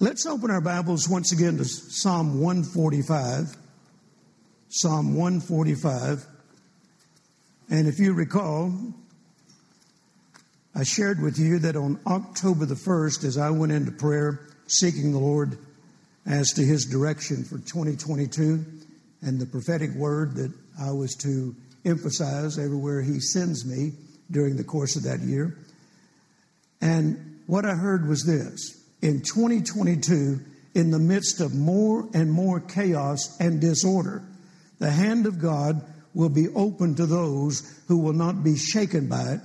[0.00, 3.56] Let's open our Bibles once again to Psalm 145.
[4.68, 6.24] Psalm 145.
[7.68, 8.72] And if you recall,
[10.72, 15.10] I shared with you that on October the 1st, as I went into prayer seeking
[15.10, 15.58] the Lord
[16.24, 18.64] as to his direction for 2022
[19.22, 23.94] and the prophetic word that I was to emphasize everywhere he sends me
[24.30, 25.58] during the course of that year.
[26.80, 30.40] And what I heard was this in 2022,
[30.74, 34.22] in the midst of more and more chaos and disorder,
[34.78, 35.82] the hand of God
[36.14, 39.40] will be open to those who will not be shaken by it,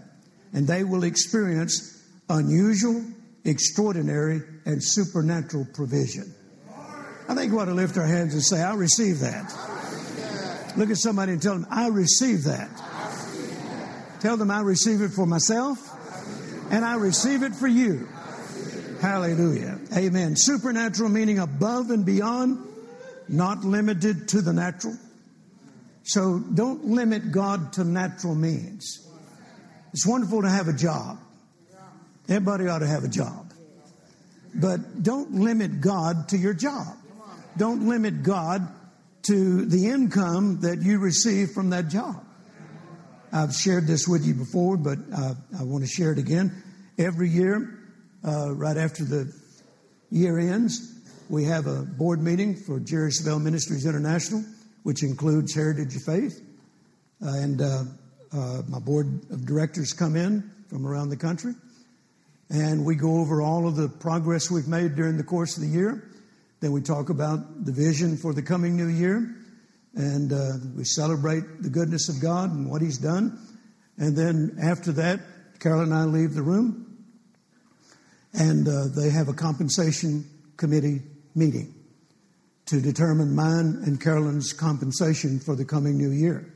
[0.53, 3.03] and they will experience unusual,
[3.45, 6.33] extraordinary, and supernatural provision.
[7.27, 9.53] I think we ought to lift our hands and say, I receive that.
[10.75, 12.69] Look at somebody and tell them, I receive that.
[14.19, 15.77] Tell them I receive it for myself,
[16.71, 18.07] and I receive it for you.
[19.03, 19.79] Hallelujah.
[19.97, 20.37] Amen.
[20.37, 22.57] Supernatural meaning above and beyond,
[23.27, 24.95] not limited to the natural.
[26.03, 29.05] So don't limit God to natural means.
[29.91, 31.19] It's wonderful to have a job.
[32.29, 33.51] Everybody ought to have a job.
[34.55, 36.95] But don't limit God to your job.
[37.57, 38.65] Don't limit God
[39.23, 42.23] to the income that you receive from that job.
[43.33, 46.63] I've shared this with you before, but uh, I want to share it again.
[46.97, 47.82] Every year,
[48.23, 49.33] uh, right after the
[50.09, 50.93] year ends,
[51.29, 54.43] we have a board meeting for Jerry Savelle Ministries International,
[54.83, 56.41] which includes Heritage of Faith.
[57.23, 57.83] Uh, and uh,
[58.31, 61.53] uh, my board of directors come in from around the country.
[62.49, 65.69] And we go over all of the progress we've made during the course of the
[65.69, 66.09] year.
[66.59, 69.35] Then we talk about the vision for the coming new year.
[69.95, 73.39] And uh, we celebrate the goodness of God and what He's done.
[73.97, 75.19] And then after that,
[75.59, 76.92] Carol and I leave the room
[78.33, 80.25] and uh, they have a compensation
[80.57, 81.01] committee
[81.35, 81.73] meeting
[82.65, 86.51] to determine mine and Carolyn's compensation for the coming new year.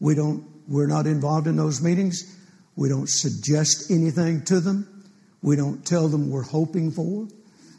[0.00, 2.36] We don't, we're not involved in those meetings.
[2.76, 5.04] We don't suggest anything to them.
[5.42, 7.28] We don't tell them we're hoping for.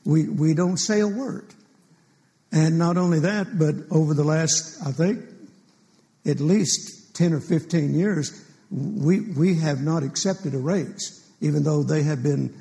[0.06, 1.54] We, we don't say a word.
[2.52, 5.20] And not only that, but over the last, I think,
[6.26, 11.84] at least 10 or 15 years, we, we have not accepted a raise, even though
[11.84, 12.54] they have been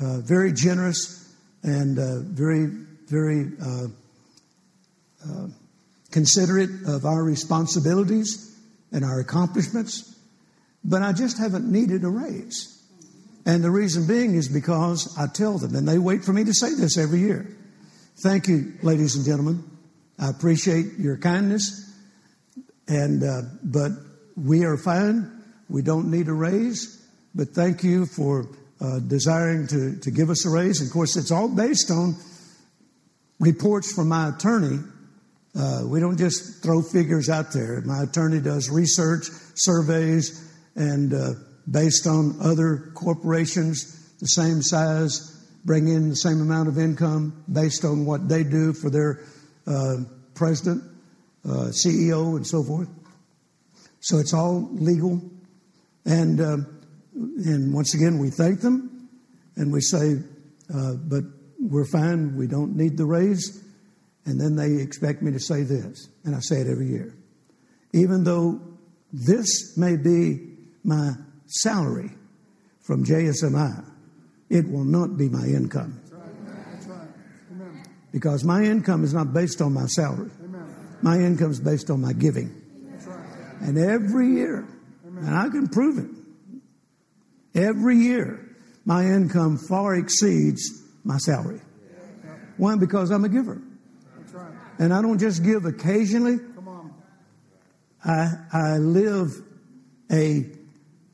[0.00, 2.66] uh, very generous and uh, very,
[3.06, 3.86] very uh,
[5.28, 5.46] uh,
[6.10, 8.56] considerate of our responsibilities
[8.90, 10.16] and our accomplishments.
[10.84, 12.82] But I just haven't needed a raise.
[13.44, 16.54] And the reason being is because I tell them, and they wait for me to
[16.54, 17.56] say this every year.
[18.22, 19.64] Thank you, ladies and gentlemen.
[20.18, 21.92] I appreciate your kindness,
[22.86, 23.92] and uh, but
[24.36, 25.42] we are fine.
[25.68, 27.04] We don't need a raise.
[27.34, 28.46] But thank you for
[28.82, 30.80] uh, desiring to, to give us a raise.
[30.80, 32.16] And of course, it's all based on
[33.38, 34.80] reports from my attorney.
[35.54, 37.80] Uh, we don't just throw figures out there.
[37.82, 41.34] My attorney does research, surveys, and uh,
[41.70, 47.84] based on other corporations the same size, bring in the same amount of income based
[47.84, 49.20] on what they do for their
[49.66, 49.96] uh,
[50.34, 50.82] president,
[51.44, 52.88] uh, CEO, and so forth.
[54.00, 55.20] So it's all legal.
[56.04, 56.81] And um,
[57.14, 59.08] and once again, we thank them
[59.56, 60.16] and we say,
[60.74, 61.24] uh, but
[61.60, 63.62] we're fine, we don't need the raise.
[64.24, 67.14] And then they expect me to say this, and I say it every year.
[67.92, 68.60] Even though
[69.12, 70.38] this may be
[70.84, 71.12] my
[71.46, 72.10] salary
[72.80, 73.84] from JSMI,
[74.48, 76.00] it will not be my income.
[78.12, 80.30] Because my income is not based on my salary.
[81.00, 82.54] My income is based on my giving.
[83.60, 84.66] And every year,
[85.04, 86.21] and I can prove it,
[87.54, 91.60] Every year, my income far exceeds my salary.
[92.56, 92.76] Why?
[92.76, 93.60] Because I'm a giver.
[94.78, 96.38] And I don't just give occasionally.
[98.04, 99.30] I, I live
[100.10, 100.46] a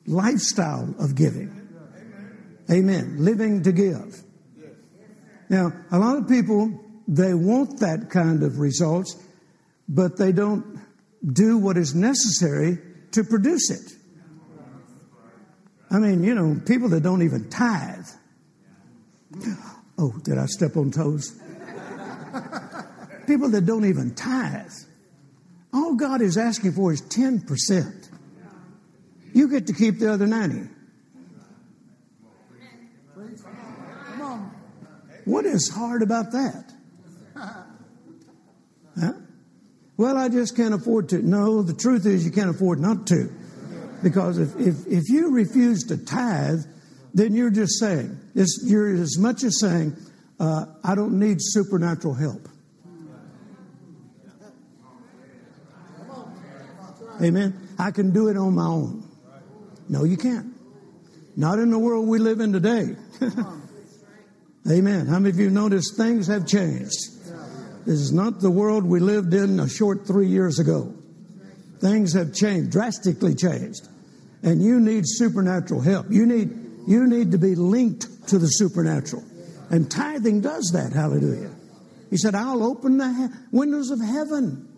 [0.07, 1.69] lifestyle of giving.
[2.71, 3.17] Amen.
[3.19, 4.23] Living to give.
[5.49, 9.17] Now, a lot of people, they want that kind of results,
[9.89, 10.79] but they don't
[11.27, 12.79] do what is necessary
[13.13, 13.98] to produce it.
[15.91, 18.07] I mean, you know, people that don't even tithe.
[19.99, 21.39] Oh, did I step on toes?
[23.27, 24.71] people that don't even tithe.
[25.73, 28.09] All God is asking for is 10%.
[29.35, 30.69] You get to keep the other 90.
[35.25, 36.73] What is hard about that?
[38.99, 39.13] Huh?
[39.99, 41.21] Well, I just can't afford to.
[41.21, 43.31] No, the truth is you can't afford not to.
[44.03, 46.61] Because if, if, if you refuse to tithe,
[47.15, 48.19] then you're just saying,
[48.65, 49.97] you're as much as saying,
[50.39, 52.49] uh, I don't need supernatural help.
[57.21, 57.69] Amen.
[57.79, 59.03] I can do it on my own.
[59.89, 60.55] No, you can't.
[61.37, 62.95] Not in the world we live in today.
[64.71, 65.07] Amen.
[65.07, 67.17] How many of you noticed things have changed?
[67.87, 70.95] This is not the world we lived in a short three years ago.
[71.81, 73.89] Things have changed, drastically changed.
[74.43, 76.07] And you need supernatural help.
[76.11, 76.51] You need,
[76.87, 79.25] you need to be linked to the supernatural.
[79.71, 80.93] And tithing does that.
[80.93, 81.51] Hallelujah.
[82.11, 84.69] He said, I'll open the he- windows of heaven.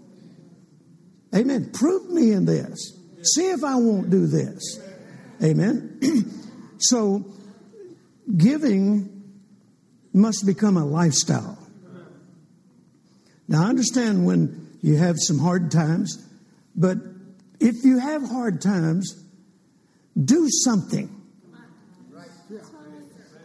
[1.34, 1.70] Amen.
[1.72, 2.96] Prove me in this.
[3.22, 4.80] See if I won't do this.
[5.42, 6.00] Amen.
[6.78, 7.24] so,
[8.36, 9.20] giving
[10.12, 11.58] must become a lifestyle.
[13.46, 16.24] Now, I understand when you have some hard times,
[16.80, 16.96] but
[17.60, 19.22] if you have hard times,
[20.18, 21.14] do something.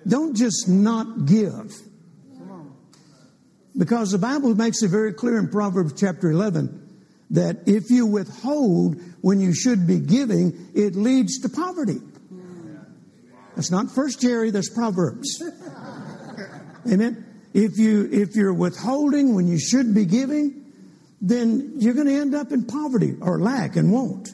[0.07, 1.73] Don't just not give.
[3.77, 6.81] Because the Bible makes it very clear in Proverbs chapter 11
[7.31, 11.99] that if you withhold when you should be giving, it leads to poverty.
[13.55, 15.43] That's not First Jerry, that's Proverbs.
[16.89, 17.25] Amen.
[17.53, 20.64] If you if you're withholding when you should be giving,
[21.25, 24.29] then you're going to end up in poverty or lack and won't.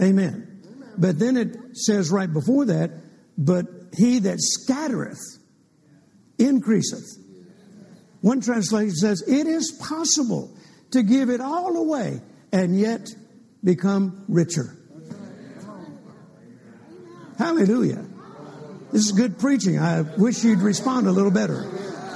[0.00, 0.62] Amen.
[0.96, 2.90] But then it says right before that,
[3.36, 5.20] but he that scattereth
[6.38, 7.04] increaseth.
[8.22, 10.56] One translation says, it is possible
[10.92, 13.08] to give it all away and yet
[13.62, 14.74] become richer.
[17.36, 18.06] Hallelujah.
[18.90, 19.78] This is good preaching.
[19.78, 21.70] I wish you'd respond a little better.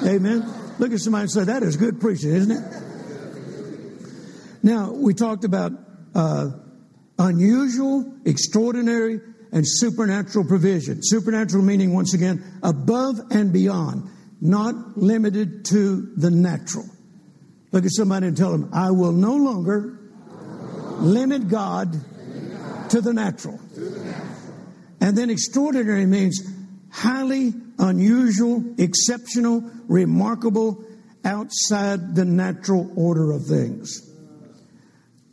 [0.07, 0.51] Amen.
[0.79, 2.90] Look at somebody and say, that is good preaching, isn't it?
[4.63, 5.73] Now, we talked about
[6.15, 6.51] uh,
[7.19, 9.21] unusual, extraordinary,
[9.53, 11.01] and supernatural provision.
[11.03, 14.09] Supernatural meaning, once again, above and beyond,
[14.41, 16.85] not limited to the natural.
[17.73, 19.99] Look at somebody and tell them, I will no longer
[20.99, 21.93] limit God
[22.91, 23.61] to the natural.
[25.01, 26.43] And then extraordinary means
[26.91, 30.85] highly unusual, exceptional, remarkable,
[31.25, 34.10] outside the natural order of things.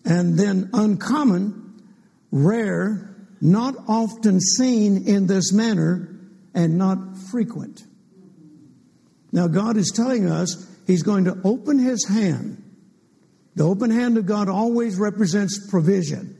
[0.07, 1.83] And then uncommon,
[2.31, 6.17] rare, not often seen in this manner,
[6.53, 7.83] and not frequent.
[9.33, 12.63] Now, God is telling us He's going to open His hand.
[13.55, 16.37] The open hand of God always represents provision.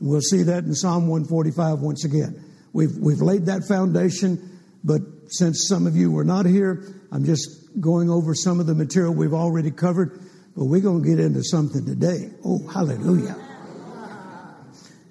[0.00, 2.42] We'll see that in Psalm 145 once again.
[2.72, 6.82] We've, we've laid that foundation, but since some of you were not here,
[7.12, 10.23] I'm just going over some of the material we've already covered.
[10.56, 12.30] But we're going to get into something today.
[12.44, 13.36] Oh, hallelujah.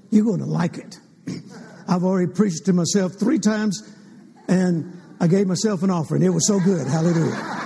[0.10, 1.00] You're going to like it.
[1.88, 3.82] I've already preached to myself three times,
[4.48, 6.24] and I gave myself an offering.
[6.24, 6.88] It was so good.
[6.88, 7.64] Hallelujah.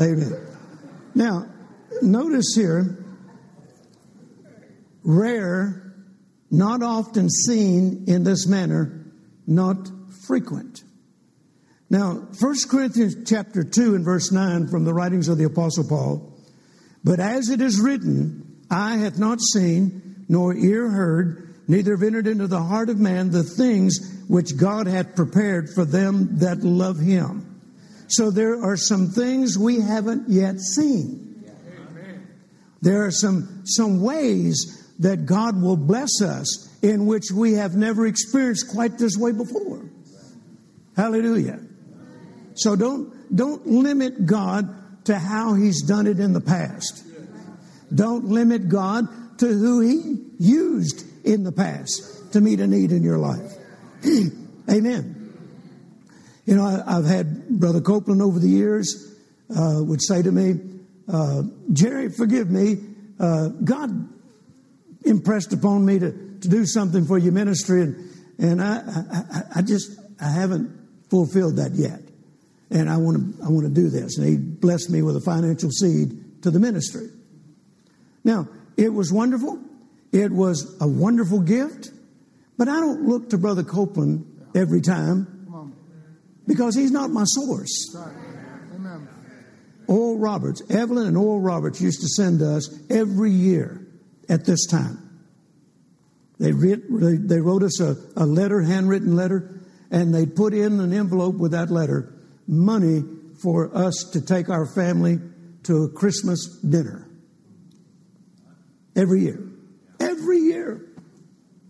[0.00, 0.46] Amen.
[1.14, 1.46] Now,
[2.02, 3.04] notice here
[5.04, 5.94] rare,
[6.50, 9.06] not often seen in this manner,
[9.46, 9.90] not
[10.26, 10.82] frequent.
[11.90, 16.33] Now, 1 Corinthians chapter 2 and verse 9 from the writings of the Apostle Paul,
[17.04, 22.26] but as it is written, eye hath not seen, nor ear heard, neither have entered
[22.26, 26.98] into the heart of man the things which God hath prepared for them that love
[26.98, 27.60] him.
[28.08, 31.44] So there are some things we haven't yet seen.
[32.80, 38.06] There are some, some ways that God will bless us in which we have never
[38.06, 39.82] experienced quite this way before.
[40.96, 41.60] Hallelujah.
[42.54, 44.68] So don't, don't limit God
[45.04, 47.04] to how He's done it in the past.
[47.94, 49.06] Don't limit God
[49.38, 53.52] to who He used in the past to meet a need in your life.
[54.70, 55.24] Amen.
[56.46, 59.14] You know, I, have had Brother Copeland over the years
[59.50, 60.60] uh, would say to me,
[61.08, 61.42] uh,
[61.72, 62.78] Jerry, forgive me.
[63.18, 64.08] Uh, God
[65.04, 69.62] impressed upon me to, to do something for your ministry, and, and I, I, I
[69.62, 70.70] just I haven't
[71.10, 72.00] fulfilled that yet.
[72.70, 74.18] And I want to I want to do this.
[74.18, 77.08] And he blessed me with a financial seed to the ministry.
[78.24, 79.58] Now, it was wonderful.
[80.12, 81.90] It was a wonderful gift.
[82.56, 85.34] But I don't look to Brother Copeland every time
[86.46, 87.96] because he's not my source.
[89.86, 93.86] Oral Roberts, Evelyn and Oral Roberts used to send us every year
[94.28, 94.98] at this time.
[96.38, 101.36] They, they wrote us a, a letter, handwritten letter, and they put in an envelope
[101.36, 102.13] with that letter
[102.46, 103.02] money
[103.42, 105.18] for us to take our family
[105.64, 107.08] to a Christmas dinner.
[108.96, 109.42] Every year.
[110.00, 110.86] Every year.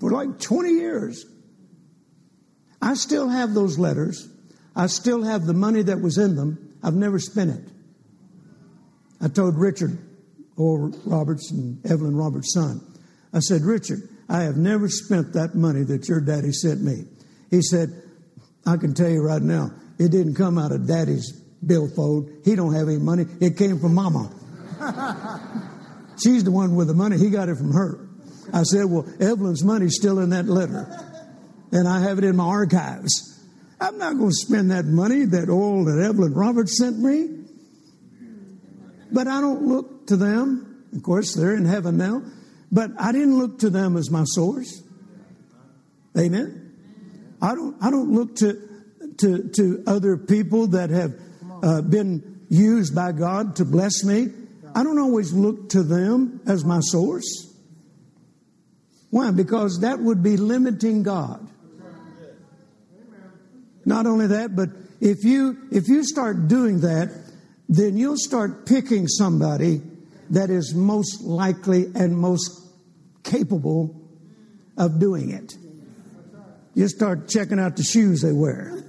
[0.00, 1.24] For like 20 years.
[2.82, 4.28] I still have those letters.
[4.76, 6.76] I still have the money that was in them.
[6.82, 7.72] I've never spent it.
[9.20, 9.98] I told Richard
[10.56, 12.80] Oral Roberts and Evelyn Roberts' son,
[13.32, 17.04] I said, Richard, I have never spent that money that your daddy sent me.
[17.50, 17.88] He said,
[18.66, 21.32] I can tell you right now, it didn't come out of daddy's
[21.64, 22.30] billfold.
[22.44, 23.24] He don't have any money.
[23.40, 24.30] It came from mama.
[26.22, 27.18] She's the one with the money.
[27.18, 28.08] He got it from her.
[28.52, 30.86] I said, well, Evelyn's money's still in that letter.
[31.72, 33.34] And I have it in my archives.
[33.80, 37.44] I'm not going to spend that money that oil that Evelyn Roberts sent me.
[39.10, 40.84] But I don't look to them.
[40.94, 42.22] Of course, they're in heaven now.
[42.70, 44.82] But I didn't look to them as my source.
[46.16, 46.64] Amen.
[47.42, 47.76] I don't.
[47.82, 48.56] I don't look to
[49.18, 51.14] to to other people that have
[51.62, 54.28] uh, been used by God to bless me.
[54.74, 57.52] I don't always look to them as my source.
[59.10, 59.30] Why?
[59.30, 61.48] Because that would be limiting God.
[63.84, 67.10] Not only that, but if you if you start doing that,
[67.68, 69.82] then you'll start picking somebody
[70.30, 72.62] that is most likely and most
[73.22, 74.00] capable
[74.76, 75.54] of doing it.
[76.74, 78.83] You start checking out the shoes they wear.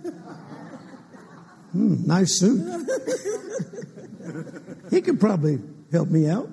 [1.76, 2.64] Hmm, nice suit.
[4.90, 5.60] he could probably
[5.92, 6.50] help me out.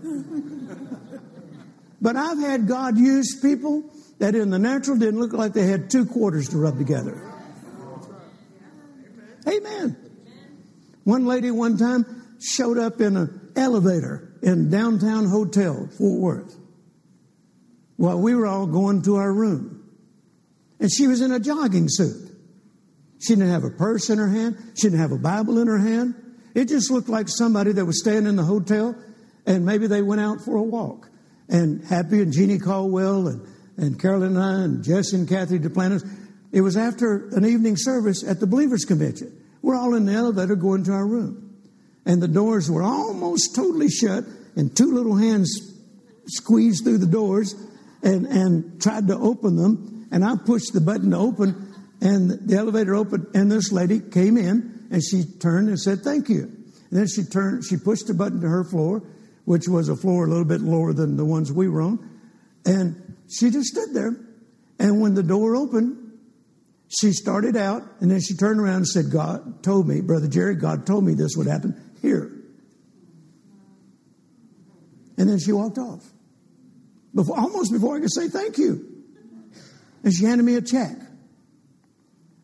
[2.00, 3.84] But I've had God use people
[4.18, 7.22] that in the natural didn't look like they had two quarters to rub together.
[9.46, 9.96] Amen.
[11.04, 12.04] One lady one time
[12.40, 16.56] showed up in an elevator in downtown hotel, Fort Worth,
[17.94, 19.88] while we were all going to our room.
[20.80, 22.31] And she was in a jogging suit.
[23.22, 24.56] She didn't have a purse in her hand.
[24.74, 26.14] She didn't have a Bible in her hand.
[26.54, 28.96] It just looked like somebody that was staying in the hotel
[29.46, 31.08] and maybe they went out for a walk.
[31.48, 36.08] And Happy and Jeannie Caldwell and, and Carolyn and I and Jesse and Cathy Duplantis,
[36.52, 39.32] it was after an evening service at the Believers Convention.
[39.62, 41.56] We're all in the elevator going to our room.
[42.04, 44.24] And the doors were almost totally shut,
[44.56, 45.72] and two little hands
[46.26, 47.54] squeezed through the doors
[48.02, 50.08] and, and tried to open them.
[50.10, 51.71] And I pushed the button to open,
[52.02, 56.28] and the elevator opened, and this lady came in, and she turned and said, Thank
[56.28, 56.42] you.
[56.42, 59.04] And then she turned, she pushed the button to her floor,
[59.44, 62.10] which was a floor a little bit lower than the ones we were on.
[62.66, 64.16] And she just stood there.
[64.80, 66.18] And when the door opened,
[66.88, 70.56] she started out and then she turned around and said, God told me, Brother Jerry,
[70.56, 72.32] God told me this would happen here.
[75.16, 76.04] And then she walked off.
[77.14, 78.88] Before, almost before I could say thank you.
[80.02, 80.96] And she handed me a check.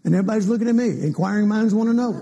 [0.09, 0.89] And everybody's looking at me.
[1.03, 2.13] Inquiring minds want to know.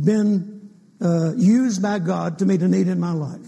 [0.00, 0.70] been
[1.00, 3.40] uh, used by God to meet a need in my life.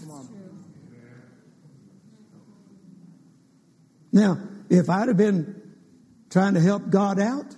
[4.11, 4.37] Now,
[4.69, 5.61] if I'd have been
[6.29, 7.55] trying to help God out,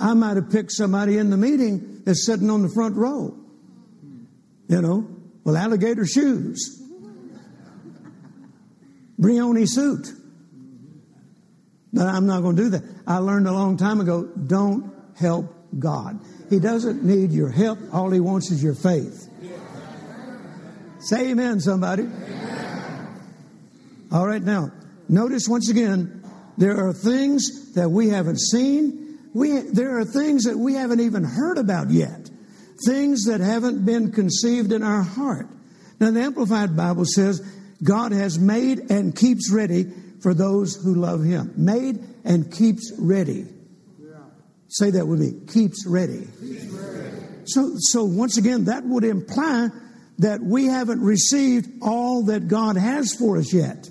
[0.00, 3.36] I might have picked somebody in the meeting that's sitting on the front row.
[4.68, 5.08] You know,
[5.44, 6.82] well, alligator shoes,
[9.20, 10.08] Brioni suit.
[11.92, 12.82] But I'm not going to do that.
[13.06, 16.20] I learned a long time ago don't help God.
[16.50, 17.78] He doesn't need your help.
[17.92, 19.28] All he wants is your faith.
[21.00, 22.08] Say amen, somebody.
[24.10, 24.70] All right, now,
[25.08, 26.24] notice once again,
[26.56, 29.07] there are things that we haven't seen.
[29.38, 32.28] We, there are things that we haven't even heard about yet.
[32.84, 35.46] Things that haven't been conceived in our heart.
[36.00, 37.40] Now, the Amplified Bible says,
[37.82, 39.86] God has made and keeps ready
[40.22, 41.52] for those who love Him.
[41.56, 43.46] Made and keeps ready.
[44.68, 45.46] Say that with me.
[45.46, 46.26] Keeps ready.
[46.40, 47.16] Keeps ready.
[47.44, 49.68] So, so once again, that would imply
[50.18, 53.88] that we haven't received all that God has for us yet.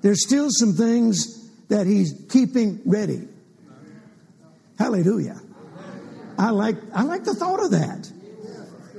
[0.00, 1.36] There's still some things
[1.68, 3.27] that He's keeping ready.
[4.78, 5.40] Hallelujah.
[6.38, 8.10] I like, I like the thought of that.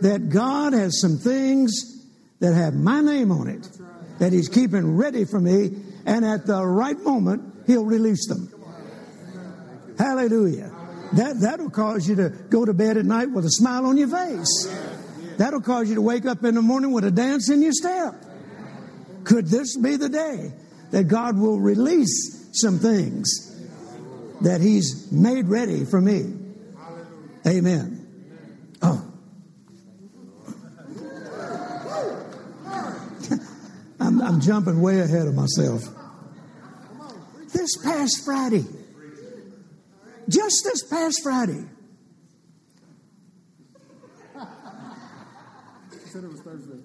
[0.01, 2.05] That God has some things
[2.39, 3.67] that have my name on it
[4.19, 5.71] that He's keeping ready for me,
[6.05, 8.53] and at the right moment, He'll release them.
[9.97, 10.71] Hallelujah.
[11.13, 14.07] That, that'll cause you to go to bed at night with a smile on your
[14.07, 14.67] face.
[15.37, 18.13] That'll cause you to wake up in the morning with a dance in your step.
[19.23, 20.51] Could this be the day
[20.91, 23.48] that God will release some things
[24.41, 26.33] that He's made ready for me?
[27.47, 28.05] Amen.
[28.81, 29.05] Oh.
[33.99, 35.83] I'm, I'm jumping way ahead of myself.
[37.53, 38.65] This past Friday,
[40.27, 41.65] just this past Friday.
[46.09, 46.79] said it was Thursday.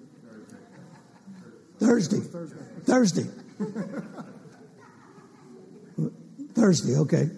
[1.79, 2.19] Thursday.
[2.19, 2.61] Thursday.
[2.83, 3.25] Thursday.
[6.53, 7.31] Thursday, okay.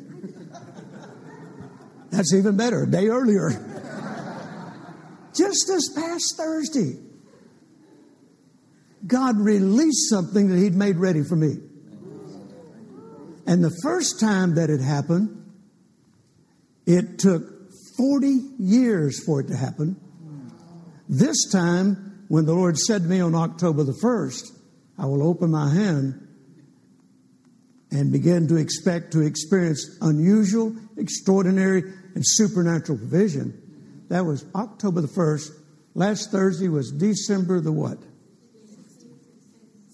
[2.11, 3.49] That's even better, a day earlier.
[5.35, 6.99] Just this past Thursday,
[9.05, 11.55] God released something that He'd made ready for me.
[13.45, 15.45] And the first time that it happened,
[16.85, 17.43] it took
[17.97, 18.27] 40
[18.59, 19.99] years for it to happen.
[21.07, 24.51] This time, when the Lord said to me on October the 1st,
[24.97, 26.27] I will open my hand
[27.91, 31.81] and begin to expect to experience unusual, extraordinary,
[32.15, 34.05] and supernatural provision.
[34.09, 35.51] That was October the 1st.
[35.93, 37.97] Last Thursday was December the what?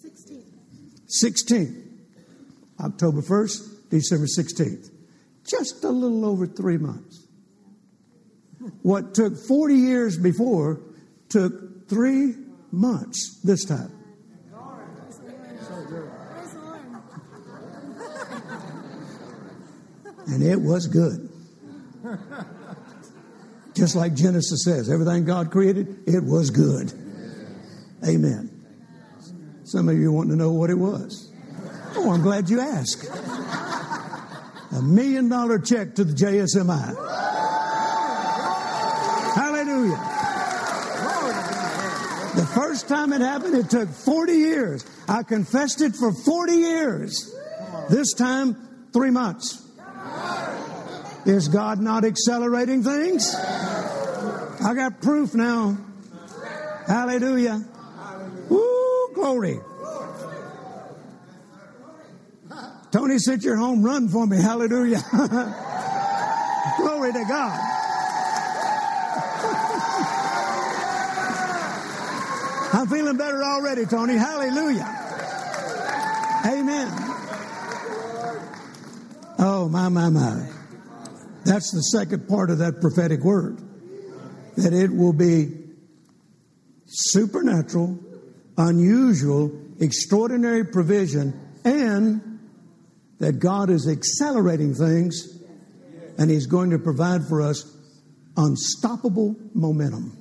[0.03, 0.43] 16th.
[1.23, 1.83] 16th.
[2.79, 4.89] October 1st, December 16th.
[5.45, 7.27] Just a little over three months.
[8.81, 10.81] What took 40 years before
[11.29, 12.35] took three
[12.71, 13.91] months this time.
[20.33, 21.29] And it was good.
[23.75, 26.91] Just like Genesis says, everything God created, it was good.
[28.03, 28.49] Amen.
[29.63, 31.31] Some of you want to know what it was.
[31.95, 33.07] Oh, I'm glad you asked.
[34.71, 36.95] A million dollar check to the JSMI.
[39.35, 39.97] Hallelujah.
[42.35, 44.83] The first time it happened, it took 40 years.
[45.07, 47.35] I confessed it for 40 years.
[47.91, 49.62] This time, three months.
[51.25, 53.33] Is God not accelerating things?
[53.33, 55.77] I got proof now.
[56.85, 57.63] Hallelujah.
[58.49, 59.59] Woo, glory.
[62.91, 64.37] Tony sent your home run for me.
[64.37, 65.01] Hallelujah.
[66.77, 67.59] glory to God.
[72.73, 74.15] I'm feeling better already, Tony.
[74.15, 74.99] Hallelujah.
[76.45, 76.91] Amen.
[79.39, 80.52] Oh, my, my, my.
[81.45, 83.59] That's the second part of that prophetic word.
[84.57, 85.47] That it will be
[86.85, 87.99] supernatural,
[88.57, 92.39] unusual, extraordinary provision, and
[93.19, 95.39] that God is accelerating things
[96.17, 97.65] and He's going to provide for us
[98.37, 100.17] unstoppable momentum.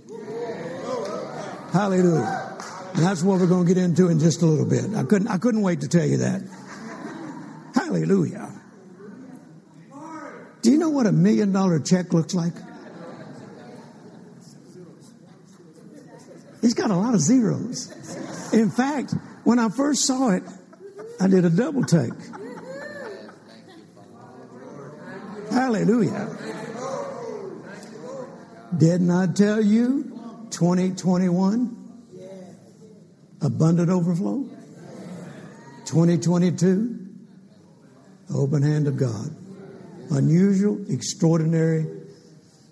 [1.72, 2.58] Hallelujah.
[2.94, 4.94] And that's what we're going to get into in just a little bit.
[4.94, 6.42] I couldn't, I couldn't wait to tell you that.
[7.74, 8.62] Hallelujah.
[10.62, 12.53] Do you know what a million dollar check looks like?
[16.62, 17.90] It's got a lot of zeros.
[18.53, 20.44] In fact, when I first saw it,
[21.20, 22.12] I did a double take.
[25.51, 26.29] Hallelujah.
[28.79, 30.05] Didn't I tell you
[30.51, 31.79] 2021?
[33.40, 34.48] Abundant overflow?
[35.87, 36.98] 2022?
[38.33, 39.41] Open hand of God
[40.12, 41.87] unusual, extraordinary,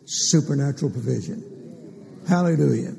[0.04, 1.42] supernatural provision.
[2.28, 2.94] Hallelujah.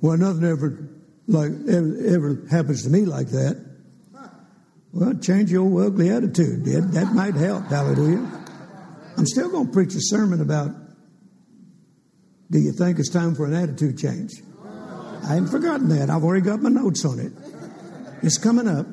[0.00, 0.88] Well, nothing ever
[1.28, 3.64] like ever, ever happens to me like that.
[4.92, 7.64] Well, change your ugly attitude, did that might help.
[7.66, 8.26] Hallelujah.
[9.16, 10.70] I'm still going to preach a sermon about.
[12.50, 14.32] Do you think it's time for an attitude change?
[15.24, 16.08] I haven't forgotten that.
[16.08, 17.32] I've already got my notes on it.
[18.22, 18.86] It's coming up.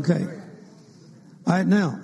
[0.00, 0.24] Okay.
[1.46, 2.00] All right, now,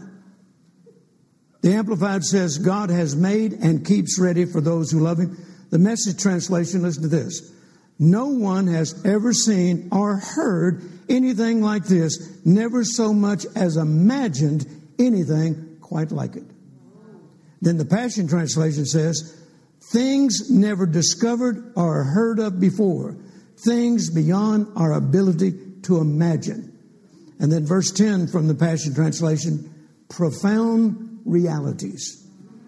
[1.62, 5.36] the Amplified says, God has made and keeps ready for those who love Him.
[5.70, 7.52] The message translation, listen to this.
[7.98, 14.66] No one has ever seen or heard anything like this, never so much as imagined
[14.98, 16.44] anything quite like it.
[17.60, 19.36] Then the Passion Translation says,
[19.92, 23.16] things never discovered or heard of before,
[23.58, 26.72] things beyond our ability to imagine.
[27.38, 32.26] And then verse 10 from the Passion Translation, profound realities.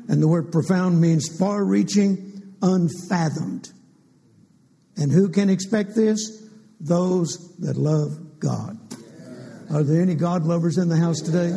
[0.08, 3.70] And the word profound means far reaching, unfathomed.
[4.96, 6.46] And who can expect this?
[6.80, 8.78] Those that love God.
[9.72, 11.50] Are there any God lovers in the house today?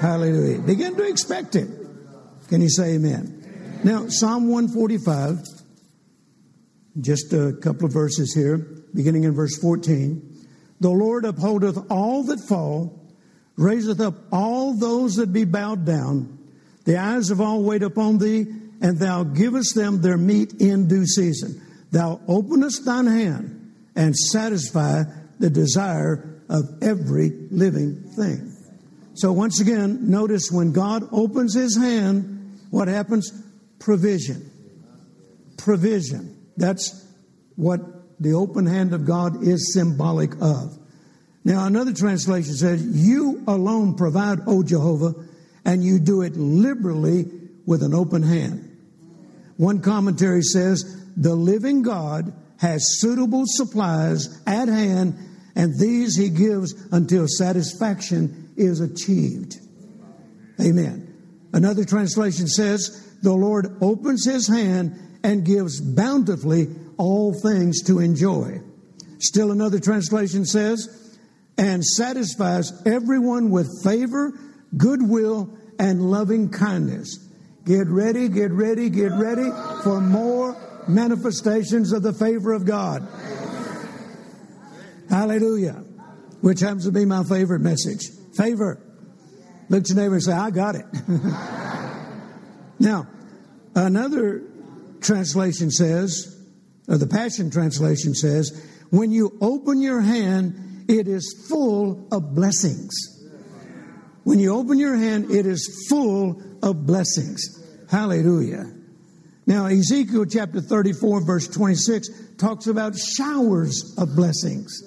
[0.00, 0.60] Hallelujah.
[0.60, 1.68] Begin to expect it.
[2.48, 3.80] Can you say amen?
[3.84, 5.40] Now, Psalm 145,
[7.00, 8.58] just a couple of verses here,
[8.94, 10.46] beginning in verse 14.
[10.80, 13.05] The Lord upholdeth all that fall
[13.56, 16.38] raiseth up all those that be bowed down.
[16.84, 18.46] The eyes of all wait upon thee,
[18.80, 21.60] and thou givest them their meat in due season.
[21.90, 25.04] Thou openest thine hand and satisfy
[25.38, 28.52] the desire of every living thing.
[29.14, 33.32] So once again, notice when God opens his hand, what happens?
[33.78, 34.50] Provision.
[35.56, 36.36] Provision.
[36.56, 37.06] That's
[37.56, 37.80] what
[38.20, 40.78] the open hand of God is symbolic of.
[41.46, 45.14] Now, another translation says, You alone provide, O Jehovah,
[45.64, 47.26] and you do it liberally
[47.64, 48.76] with an open hand.
[49.56, 55.14] One commentary says, The living God has suitable supplies at hand,
[55.54, 59.54] and these he gives until satisfaction is achieved.
[60.60, 61.14] Amen.
[61.52, 68.62] Another translation says, The Lord opens his hand and gives bountifully all things to enjoy.
[69.20, 71.04] Still another translation says,
[71.58, 74.32] and satisfies everyone with favor,
[74.76, 77.18] goodwill, and loving kindness.
[77.64, 79.50] Get ready, get ready, get ready
[79.82, 80.56] for more
[80.88, 83.06] manifestations of the favor of God.
[85.08, 85.82] Hallelujah.
[86.40, 88.10] Which happens to be my favorite message.
[88.36, 88.80] Favor.
[89.68, 90.84] Look at your neighbor and say, I got it.
[92.78, 93.08] now,
[93.74, 94.42] another
[95.00, 96.32] translation says,
[96.88, 102.94] or the Passion Translation says, when you open your hand, it is full of blessings.
[104.24, 107.42] When you open your hand, it is full of blessings.
[107.88, 108.72] Hallelujah.
[109.46, 114.82] Now, Ezekiel chapter 34, verse 26 talks about showers of blessings.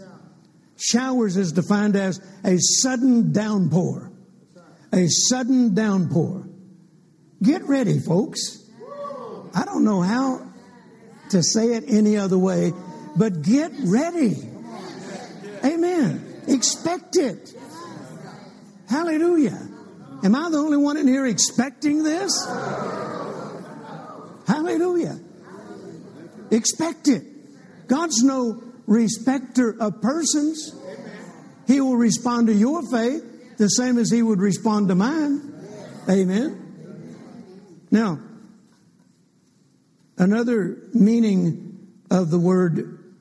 [0.78, 4.12] Showers is defined as a sudden downpour.
[4.92, 6.48] A sudden downpour.
[7.42, 8.70] Get ready, folks.
[9.56, 10.52] I don't know how
[11.30, 12.74] to say it any other way,
[13.16, 14.36] but get ready.
[15.63, 16.43] Amen.
[16.48, 17.54] Expect it.
[18.89, 19.67] Hallelujah.
[20.24, 22.32] Am I the only one in here expecting this?
[24.48, 25.19] Hallelujah.
[26.52, 27.24] Expect it.
[27.88, 30.76] God's no respecter of persons.
[31.67, 35.54] He will respond to your faith the same as He would respond to mine.
[36.10, 37.86] Amen.
[37.91, 38.19] Now,
[40.17, 43.13] another meaning of the word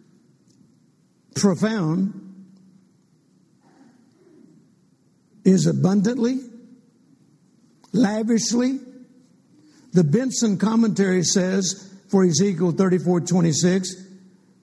[1.34, 2.27] profound
[5.48, 6.40] is abundantly,
[7.92, 8.80] lavishly.
[9.92, 14.04] The Benson commentary says for Ezekiel 34 26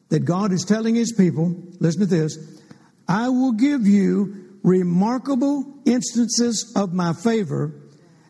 [0.09, 2.37] that God is telling his people, listen to this,
[3.07, 7.73] I will give you remarkable instances of my favor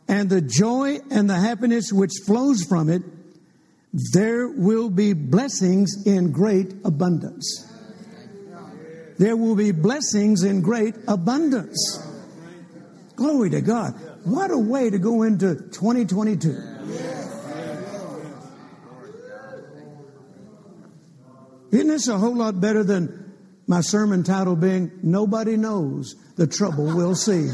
[0.08, 3.02] and the joy and the happiness which flows from it.
[4.14, 7.72] There will be blessings in great abundance.
[9.18, 12.05] There will be blessings in great abundance.
[13.16, 13.94] Glory to God.
[14.24, 16.50] What a way to go into 2022.
[21.72, 23.34] Isn't this a whole lot better than
[23.68, 27.50] my sermon title being Nobody Knows the Trouble We'll See?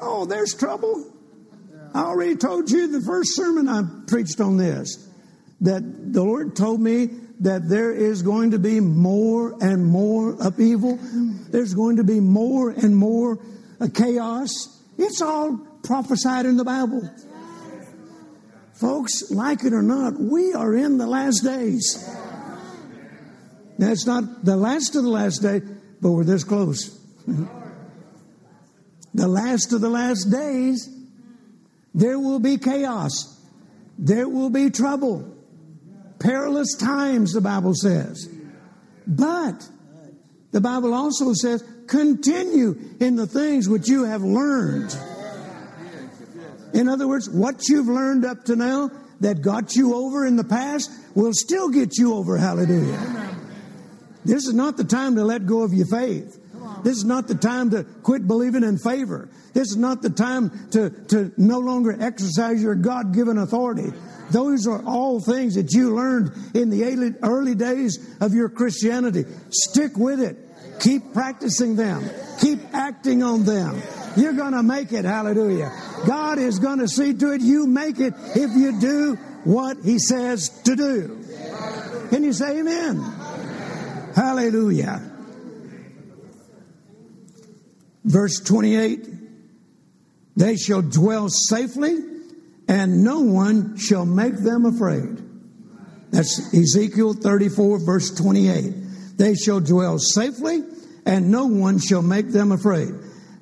[0.00, 1.04] oh, there's trouble.
[1.94, 5.08] I already told you the first sermon I preached on this
[5.60, 7.10] that the Lord told me
[7.42, 10.96] that there is going to be more and more upheaval.
[11.50, 13.38] There's going to be more and more
[13.94, 14.52] chaos.
[14.96, 17.02] It's all prophesied in the Bible.
[18.74, 22.08] Folks, like it or not, we are in the last days.
[23.78, 25.62] It's not the last of the last day,
[26.00, 26.96] but we're this close.
[29.14, 30.88] the last of the last days,
[31.92, 33.40] there will be chaos.
[33.98, 35.41] There will be trouble
[36.22, 38.28] perilous times, the Bible says.
[39.06, 39.68] But
[40.52, 44.96] the Bible also says, continue in the things which you have learned.
[46.72, 50.44] In other words, what you've learned up to now that got you over in the
[50.44, 52.36] past will still get you over.
[52.36, 53.36] Hallelujah.
[54.24, 56.38] This is not the time to let go of your faith.
[56.82, 59.28] This is not the time to quit believing in favor.
[59.52, 63.92] This is not the time to, to no longer exercise your God given authority.
[64.30, 69.24] Those are all things that you learned in the early days of your Christianity.
[69.50, 70.36] Stick with it.
[70.80, 72.08] Keep practicing them.
[72.40, 73.80] Keep acting on them.
[74.16, 75.04] You're going to make it.
[75.04, 75.70] Hallelujah.
[76.06, 79.14] God is going to see to it you make it if you do
[79.44, 81.24] what He says to do.
[82.10, 83.00] Can you say amen?
[84.14, 85.11] Hallelujah.
[88.04, 89.08] Verse 28
[90.36, 91.98] They shall dwell safely
[92.68, 95.22] and no one shall make them afraid.
[96.10, 98.74] That's Ezekiel 34, verse 28.
[99.16, 100.62] They shall dwell safely,
[101.06, 102.90] and no one shall make them afraid.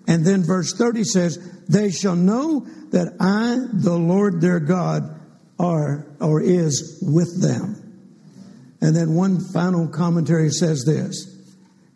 [0.06, 5.20] And then verse 30 says, They shall know that I, the Lord their God,
[5.58, 7.76] are or is with them.
[8.80, 11.39] And then one final commentary says this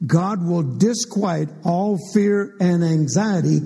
[0.06, 3.60] God will disquiet all fear and anxiety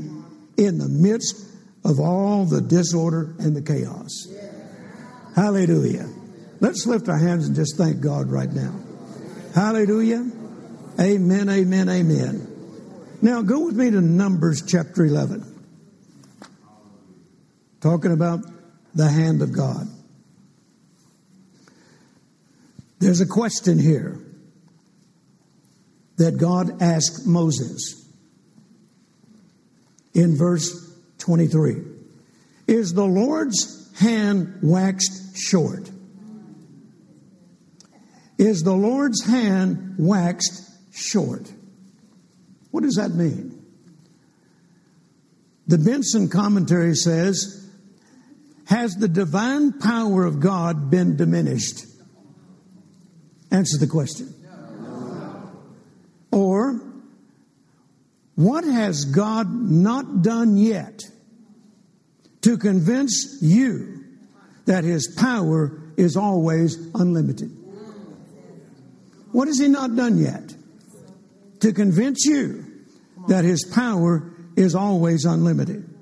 [0.57, 1.46] in the midst
[1.85, 4.11] of all the disorder and the chaos.
[5.35, 6.09] Hallelujah.
[6.61, 8.74] Let's lift our hands and just thank God right now.
[9.55, 10.31] Hallelujah.
[11.01, 12.46] Amen, amen, amen.
[13.22, 15.44] Now go with me to Numbers chapter 11.
[17.81, 18.40] Talking about
[18.94, 19.87] the hand of God.
[22.98, 24.20] There's a question here
[26.19, 28.07] that God asked Moses
[30.15, 31.77] in verse 23
[32.67, 35.91] Is the Lord's hand waxed short?
[38.37, 41.51] Is the Lord's hand waxed short?
[42.71, 43.55] What does that mean?
[45.67, 47.69] The Benson commentary says,
[48.67, 51.85] Has the divine power of God been diminished?
[53.51, 54.35] Answer the question.
[56.31, 56.81] Or,
[58.38, 61.03] what has God not done yet
[62.42, 64.05] to convince you
[64.64, 67.51] that His power is always unlimited?
[69.33, 70.55] What has He not done yet
[71.62, 72.64] to convince you
[73.27, 75.92] that His power is always unlimited?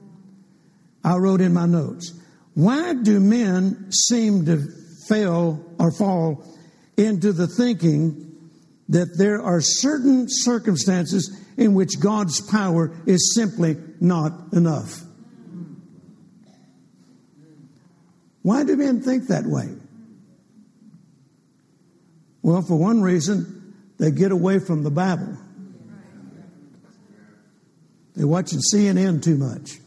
[1.03, 2.13] I wrote in my notes,
[2.53, 4.63] why do men seem to
[5.09, 6.45] fail or fall
[6.99, 8.51] into the thinking
[8.91, 15.03] that there are certain circumstances in which God's power is simply not enough.
[18.43, 19.69] Why do men think that way?
[22.43, 25.37] Well, for one reason, they get away from the Bible.
[28.15, 29.79] They're watching CNN too much.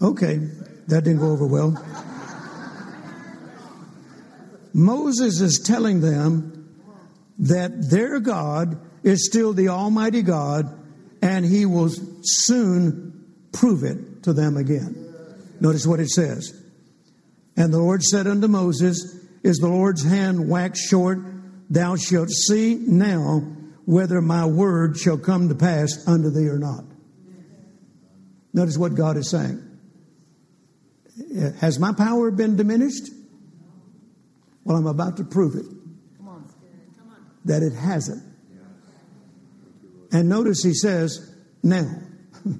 [0.00, 0.36] Okay,
[0.86, 1.74] that didn't go over well.
[4.72, 6.59] Moses is telling them
[7.40, 10.78] that their God is still the Almighty God
[11.22, 11.90] and He will
[12.22, 14.96] soon prove it to them again.
[15.60, 16.56] Notice what it says.
[17.56, 21.18] And the Lord said unto Moses, Is the Lord's hand waxed short?
[21.68, 23.40] Thou shalt see now
[23.84, 26.84] whether my word shall come to pass unto thee or not.
[28.52, 29.66] Notice what God is saying.
[31.60, 33.10] Has my power been diminished?
[34.64, 35.66] Well, I'm about to prove it.
[37.44, 38.22] That it hasn't.
[40.12, 41.86] And notice he says, now.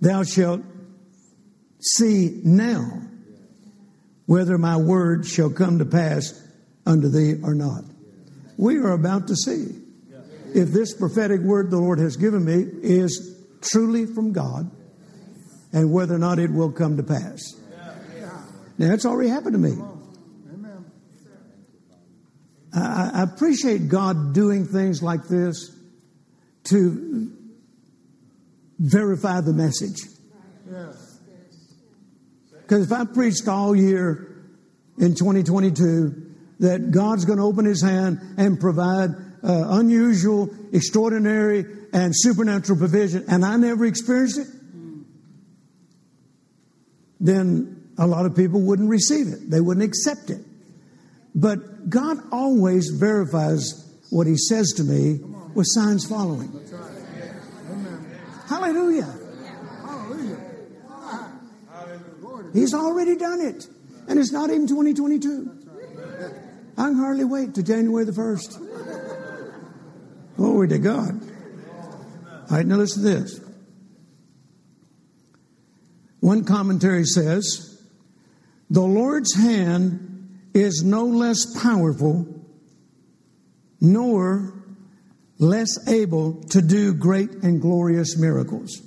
[0.00, 0.62] Thou shalt
[1.80, 3.02] see now
[4.26, 6.40] whether my word shall come to pass
[6.86, 7.84] unto thee or not.
[8.56, 9.78] We are about to see
[10.54, 14.70] if this prophetic word the Lord has given me is truly from God
[15.72, 17.40] and whether or not it will come to pass.
[18.78, 19.76] Now, it's already happened to me.
[22.74, 25.70] I, appreciate God doing things like this
[26.64, 27.30] to
[28.78, 30.00] verify the message.
[32.62, 34.44] Because if I preached all year
[34.98, 36.30] in 2022
[36.60, 39.10] that God's going to open his hand and provide
[39.42, 44.46] uh, unusual, extraordinary, and supernatural provision, and I never experienced it,
[47.20, 49.50] then a lot of people wouldn't receive it.
[49.50, 50.40] They wouldn't accept it.
[51.34, 55.20] But God always verifies what He says to me
[55.54, 56.52] with signs following.
[58.48, 59.18] Hallelujah.
[62.52, 63.66] He's already done it.
[64.08, 65.58] And it's not even 2022.
[66.76, 68.58] I can hardly wait to January the 1st.
[70.36, 71.20] Glory to God.
[72.50, 73.40] All right, now listen to this.
[76.20, 77.82] One commentary says,
[78.70, 80.11] the Lord's hand
[80.54, 82.26] is no less powerful
[83.80, 84.54] nor
[85.38, 88.80] less able to do great and glorious miracles.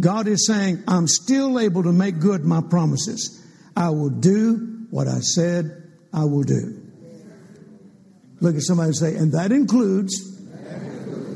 [0.00, 3.42] God is saying, I'm still able to make good my promises.
[3.74, 6.82] I will do what I said I will do.
[8.40, 10.14] Look at somebody and say, and that includes,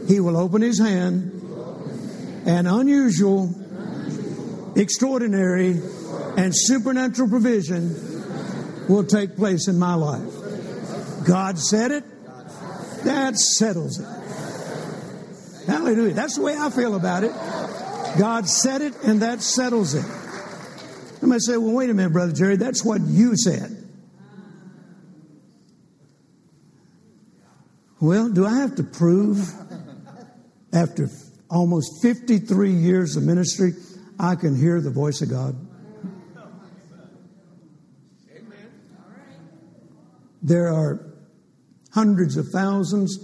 [0.06, 1.40] he will open his hand
[2.46, 3.50] and unusual,
[4.76, 5.80] extraordinary,
[6.36, 8.11] and supernatural provision
[8.88, 10.22] will take place in my life.
[11.24, 12.04] God said it,
[13.04, 14.22] that settles it.
[15.66, 16.14] Hallelujah.
[16.14, 17.32] That's the way I feel about it.
[18.18, 20.04] God said it, and that settles it.
[21.22, 23.78] I might say, well, wait a minute, Brother Jerry, that's what you said.
[28.00, 29.48] Well, do I have to prove
[30.72, 31.08] after
[31.48, 33.74] almost 53 years of ministry,
[34.18, 35.54] I can hear the voice of God?
[40.42, 41.12] There are
[41.92, 43.18] hundreds of thousands,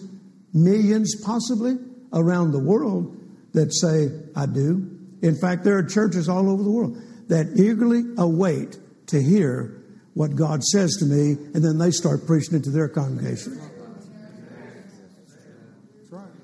[0.53, 1.77] millions possibly
[2.13, 3.17] around the world
[3.53, 4.91] that say, I do.
[5.23, 6.97] In fact, there are churches all over the world
[7.29, 8.79] that eagerly await
[9.09, 9.83] to hear
[10.15, 13.59] what God says to me, and then they start preaching it to their congregation.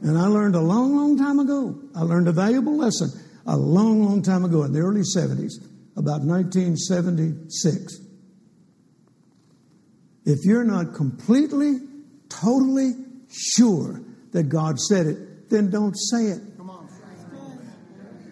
[0.03, 3.09] And I learned a long, long time ago, I learned a valuable lesson
[3.47, 5.53] a long, long time ago in the early 70s,
[5.97, 8.04] about 1976.
[10.25, 11.79] If you're not completely,
[12.29, 12.93] totally
[13.31, 14.01] sure
[14.33, 16.41] that God said it, then don't say it.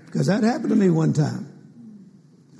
[0.07, 1.49] Because that happened to me one time.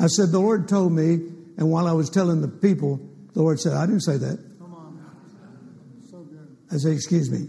[0.01, 1.19] I said, The Lord told me,
[1.59, 2.99] and while I was telling the people,
[3.35, 4.39] the Lord said, I didn't say that.
[6.73, 7.49] I said, Excuse me.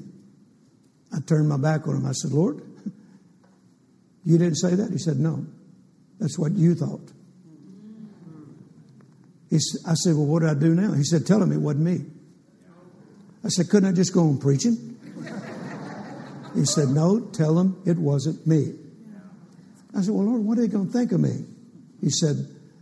[1.15, 2.05] I turned my back on him.
[2.05, 2.61] I said, Lord,
[4.25, 4.91] you didn't say that?
[4.91, 5.45] He said, No.
[6.19, 7.12] That's what you thought.
[9.53, 10.93] He, I said, Well, what do I do now?
[10.93, 12.05] He said, Tell him it wasn't me.
[13.45, 14.97] I said, Couldn't I just go on preaching?
[16.55, 18.73] He said, No, tell him it wasn't me.
[19.95, 21.45] I said, Well, Lord, what are they going to think of me?
[22.01, 22.35] He said,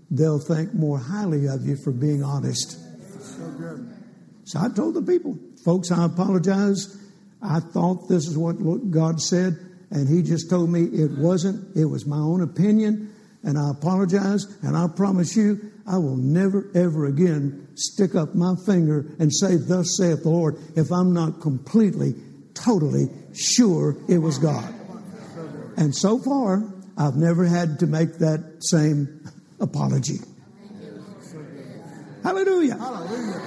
[0.10, 2.80] They'll think more highly of you for being honest.
[3.22, 3.86] So.
[4.46, 6.98] So I told the people, folks, I apologize.
[7.42, 8.56] I thought this is what
[8.92, 9.58] God said,
[9.90, 11.76] and He just told me it wasn't.
[11.76, 16.70] It was my own opinion, and I apologize, and I promise you, I will never,
[16.76, 21.42] ever again stick up my finger and say, Thus saith the Lord, if I'm not
[21.42, 22.14] completely,
[22.54, 24.74] totally sure it was God.
[25.78, 26.64] And so far,
[26.98, 29.28] I've never had to make that same
[29.60, 30.20] apology.
[32.24, 32.78] Hallelujah.
[32.78, 33.42] Hallelujah.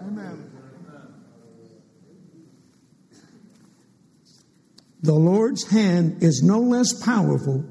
[0.00, 0.50] Amen.
[5.02, 7.64] The Lord's hand is no less powerful,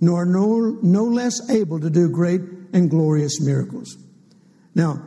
[0.00, 2.40] nor no, no less able to do great
[2.72, 3.96] and glorious miracles.
[4.74, 5.02] Now,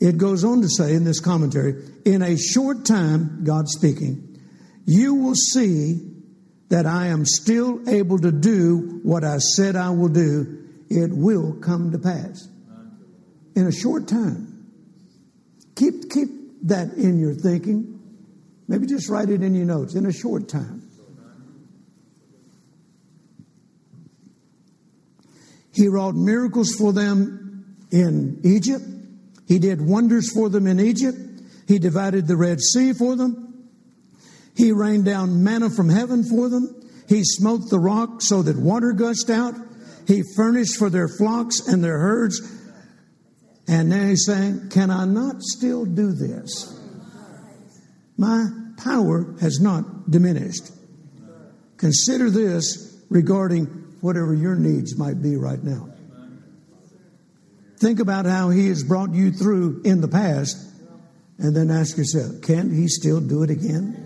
[0.00, 4.38] it goes on to say in this commentary, in a short time, God speaking,
[4.86, 6.14] you will see
[6.68, 11.54] that I am still able to do what I said I will do, it will
[11.54, 12.48] come to pass
[13.54, 14.68] in a short time.
[15.76, 16.28] Keep, keep
[16.64, 18.00] that in your thinking.
[18.68, 20.83] Maybe just write it in your notes in a short time.
[25.74, 28.84] He wrought miracles for them in Egypt.
[29.46, 31.18] He did wonders for them in Egypt.
[31.66, 33.68] He divided the Red Sea for them.
[34.56, 36.80] He rained down manna from heaven for them.
[37.08, 39.54] He smote the rock so that water gushed out.
[40.06, 42.40] He furnished for their flocks and their herds.
[43.66, 46.78] And now he's saying, Can I not still do this?
[48.16, 50.70] My power has not diminished.
[51.76, 55.88] Consider this regarding whatever your needs might be right now.
[57.78, 60.58] Think about how he has brought you through in the past,
[61.38, 63.96] and then ask yourself, can he still do it again?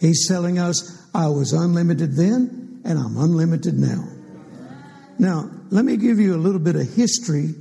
[0.00, 4.08] He's telling us, I was unlimited then and I'm unlimited now.
[5.20, 7.54] Now, let me give you a little bit of history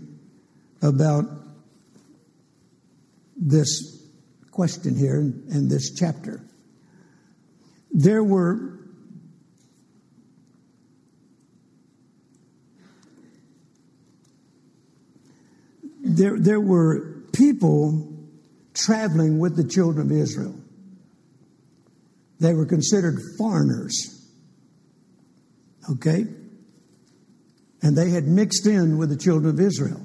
[0.81, 1.25] about
[3.37, 4.07] this
[4.49, 6.41] question here and this chapter.
[7.91, 8.80] There were
[16.17, 18.07] there, there were people
[18.73, 20.55] traveling with the children of Israel.
[22.39, 23.93] They were considered foreigners.
[25.91, 26.25] Okay?
[27.81, 30.01] And they had mixed in with the children of Israel.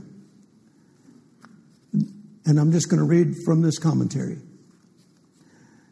[2.45, 4.39] And I'm just going to read from this commentary.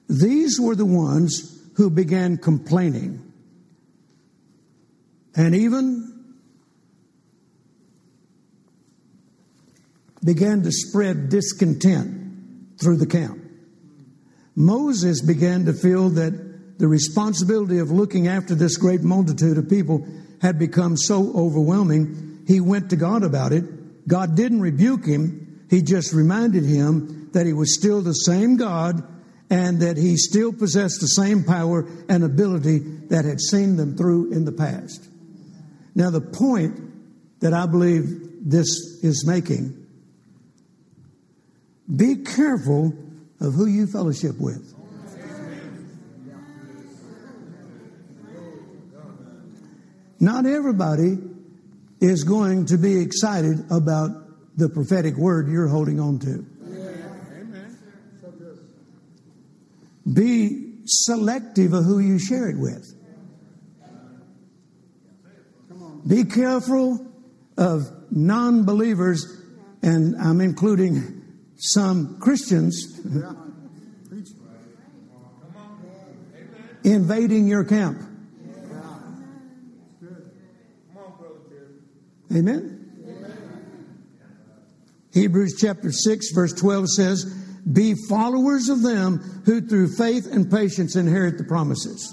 [0.09, 3.33] These were the ones who began complaining
[5.37, 6.13] and even
[10.24, 13.38] began to spread discontent through the camp.
[14.56, 20.06] Moses began to feel that the responsibility of looking after this great multitude of people
[20.40, 24.08] had become so overwhelming, he went to God about it.
[24.08, 29.02] God didn't rebuke him, he just reminded him that he was still the same God
[29.50, 34.33] and that he still possessed the same power and ability that had seen them through
[34.33, 35.08] in the past.
[35.94, 38.04] Now, the point that I believe
[38.42, 38.68] this
[39.02, 39.83] is making
[41.88, 42.92] be careful
[43.40, 44.74] of who you fellowship with.
[50.20, 51.18] Not everybody
[52.00, 54.10] is going to be excited about
[54.56, 56.46] the prophetic word you're holding on to.
[60.10, 62.94] Be selective of who you share it with.
[66.06, 67.06] Be careful
[67.56, 69.26] of non believers,
[69.82, 71.23] and I'm including
[71.57, 73.00] some Christians
[76.85, 77.98] invading your camp.
[82.35, 82.75] Amen?
[85.13, 87.25] Hebrews chapter 6, verse 12 says,
[87.73, 92.13] Be followers of them who through faith and patience inherit the promises.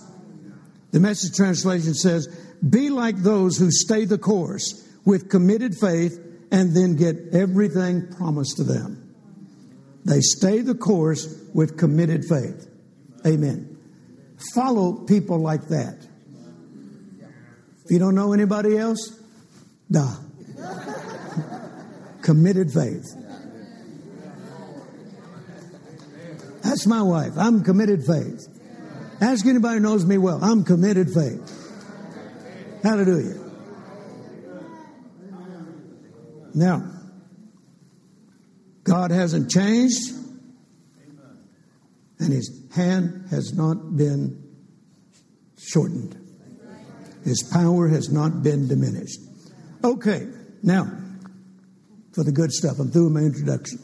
[0.92, 2.28] The message translation says,
[2.68, 6.20] Be like those who stay the course with committed faith
[6.52, 9.01] and then get everything promised to them.
[10.06, 12.68] They stay the course with committed faith.
[13.26, 13.78] Amen.
[14.54, 15.98] Follow people like that.
[17.86, 19.20] If you don't know anybody else,
[19.90, 20.16] da.
[22.22, 23.06] committed faith.
[26.64, 27.34] That's my wife.
[27.38, 28.48] I'm committed faith.
[29.20, 30.44] Ask anybody who knows me well.
[30.44, 31.60] I'm committed faith.
[32.82, 33.40] Hallelujah.
[36.54, 36.91] Now,
[38.84, 40.12] God hasn't changed,
[42.20, 44.42] and His hand has not been
[45.58, 46.18] shortened.
[47.24, 49.20] His power has not been diminished.
[49.84, 50.28] Okay,
[50.64, 50.92] now,
[52.14, 53.80] for the good stuff, I'm through with my introduction.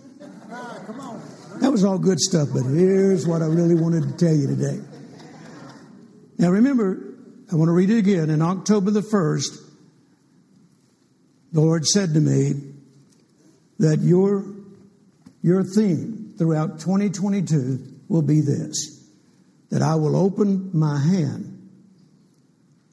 [1.59, 4.79] That was all good stuff, but here's what I really wanted to tell you today.
[6.37, 7.15] Now, remember,
[7.51, 8.29] I want to read it again.
[8.29, 9.57] In October the 1st,
[11.51, 12.53] the Lord said to me
[13.79, 14.45] that your,
[15.47, 17.79] your theme throughout 2022
[18.09, 18.93] will be this
[19.69, 21.69] that I will open my hand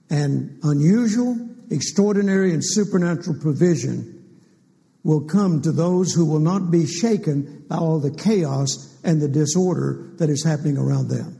[0.08, 1.36] and unusual,
[1.70, 4.24] extraordinary, and supernatural provision
[5.02, 9.28] will come to those who will not be shaken by all the chaos and the
[9.28, 11.36] disorder that is happening around them.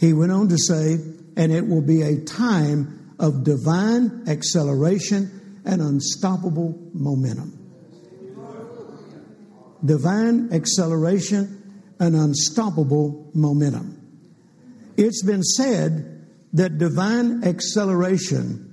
[0.00, 0.94] He went on to say,
[1.36, 7.63] and it will be a time of divine acceleration and unstoppable momentum.
[9.84, 14.00] Divine acceleration and unstoppable momentum.
[14.96, 18.70] It's been said that divine acceleration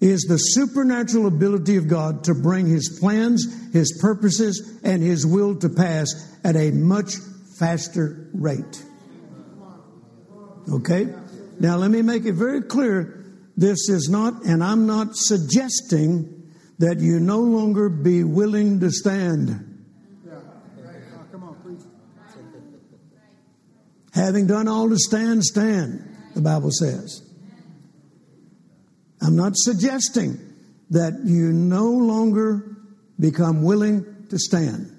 [0.00, 5.56] is the supernatural ability of God to bring His plans, His purposes, and His will
[5.56, 6.08] to pass
[6.42, 7.14] at a much
[7.58, 8.82] faster rate.
[10.70, 11.06] Okay?
[11.60, 13.24] Now, let me make it very clear
[13.56, 19.73] this is not, and I'm not suggesting that you no longer be willing to stand.
[24.14, 27.22] Having done all to stand, stand, the Bible says.
[29.20, 30.38] I'm not suggesting
[30.90, 32.76] that you no longer
[33.18, 34.90] become willing to stand.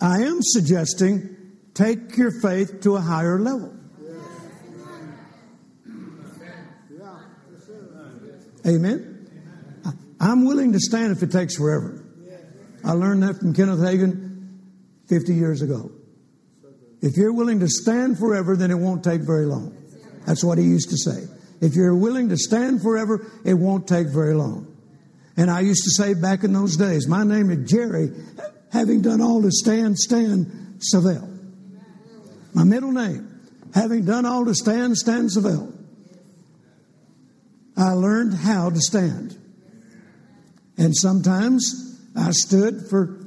[0.00, 1.36] I am suggesting
[1.74, 3.76] take your faith to a higher level.
[8.66, 9.28] Amen.
[10.20, 12.04] I'm willing to stand if it takes forever.
[12.84, 14.48] I learned that from Kenneth Hagin
[15.08, 15.90] 50 years ago.
[17.02, 19.76] If you're willing to stand forever, then it won't take very long.
[20.26, 21.26] That's what he used to say.
[21.60, 24.68] If you're willing to stand forever, it won't take very long.
[25.36, 28.10] And I used to say back in those days, my name is Jerry,
[28.70, 31.28] having done all to stand, stand Savelle.
[32.54, 33.40] My middle name,
[33.74, 35.72] having done all to stand, stand Savelle.
[37.76, 39.36] I learned how to stand.
[40.76, 43.18] And sometimes I stood for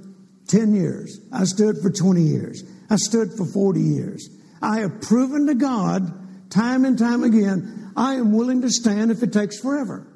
[0.47, 1.19] 10 years.
[1.32, 2.63] I stood for 20 years.
[2.89, 4.29] I stood for 40 years.
[4.61, 6.25] I have proven to God
[6.55, 10.07] time and time again, I am willing to stand if it takes forever.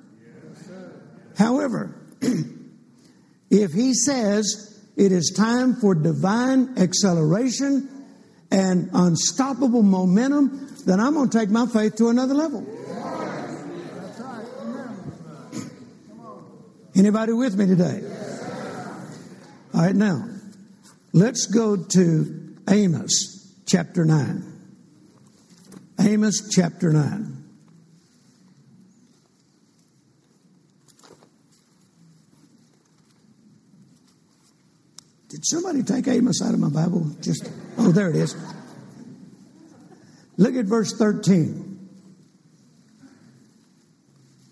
[1.38, 1.95] However,
[3.49, 7.89] if He says it is time for divine acceleration
[8.51, 12.65] and unstoppable momentum, then I'm going to take my faith to another level.
[16.95, 18.01] Anybody with me today?
[19.74, 20.28] All right, now,
[21.13, 22.38] let's go to
[22.70, 24.43] Amos chapter 9.
[25.99, 27.39] Amos chapter 9.
[35.30, 37.09] Did somebody take Amos out of my Bible?
[37.22, 38.36] Just, oh, there it is.
[40.38, 41.89] Look at verse 13.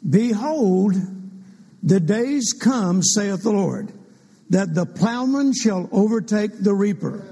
[0.10, 0.96] Behold,
[1.84, 3.92] the days come, saith the Lord,
[4.50, 7.27] that the plowman shall overtake the reaper,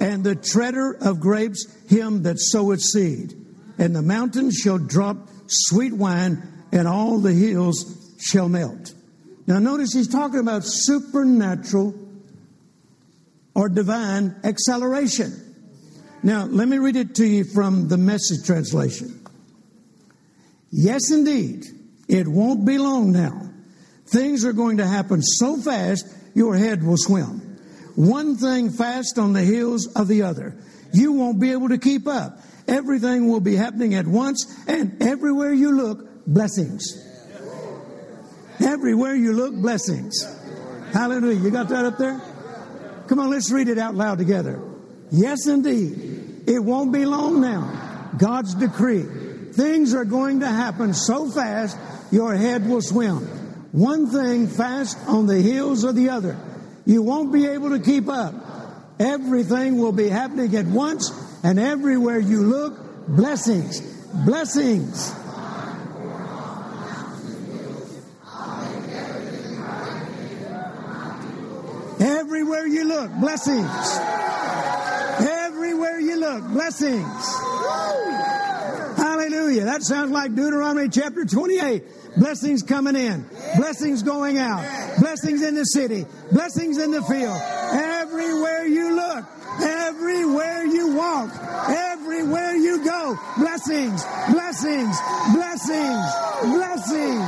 [0.00, 3.34] and the treader of grapes him that soweth seed.
[3.78, 6.42] And the mountains shall drop sweet wine,
[6.72, 8.94] and all the hills shall melt.
[9.46, 11.94] Now, notice he's talking about supernatural
[13.54, 15.32] or divine acceleration.
[16.22, 19.24] Now, let me read it to you from the message translation.
[20.70, 21.64] Yes, indeed,
[22.08, 23.46] it won't be long now
[24.06, 27.42] Things are going to happen so fast, your head will swim.
[27.96, 30.54] One thing fast on the heels of the other.
[30.92, 32.38] You won't be able to keep up.
[32.68, 37.02] Everything will be happening at once, and everywhere you look, blessings.
[38.60, 40.24] Everywhere you look, blessings.
[40.92, 41.40] Hallelujah.
[41.40, 42.20] You got that up there?
[43.06, 44.60] Come on, let's read it out loud together.
[45.10, 46.44] Yes, indeed.
[46.46, 48.10] It won't be long now.
[48.18, 49.04] God's decree.
[49.52, 51.78] Things are going to happen so fast,
[52.10, 53.18] your head will swim.
[53.72, 56.36] One thing fast on the heels of the other.
[56.86, 58.32] You won't be able to keep up.
[58.98, 61.10] Everything will be happening at once,
[61.42, 63.80] and everywhere you look, blessings,
[64.24, 65.12] blessings.
[71.98, 73.98] Everywhere you look, blessings.
[75.18, 77.04] Everywhere you look, blessings.
[78.96, 79.64] Hallelujah.
[79.64, 81.82] That sounds like Deuteronomy chapter 28.
[82.16, 84.64] Blessings coming in, blessings going out,
[84.98, 87.38] blessings in the city, blessings in the field.
[87.38, 89.24] Everywhere you look,
[89.60, 91.30] everywhere you walk,
[91.68, 94.96] everywhere you go, blessings, blessings,
[95.34, 96.06] blessings,
[96.42, 97.22] blessings.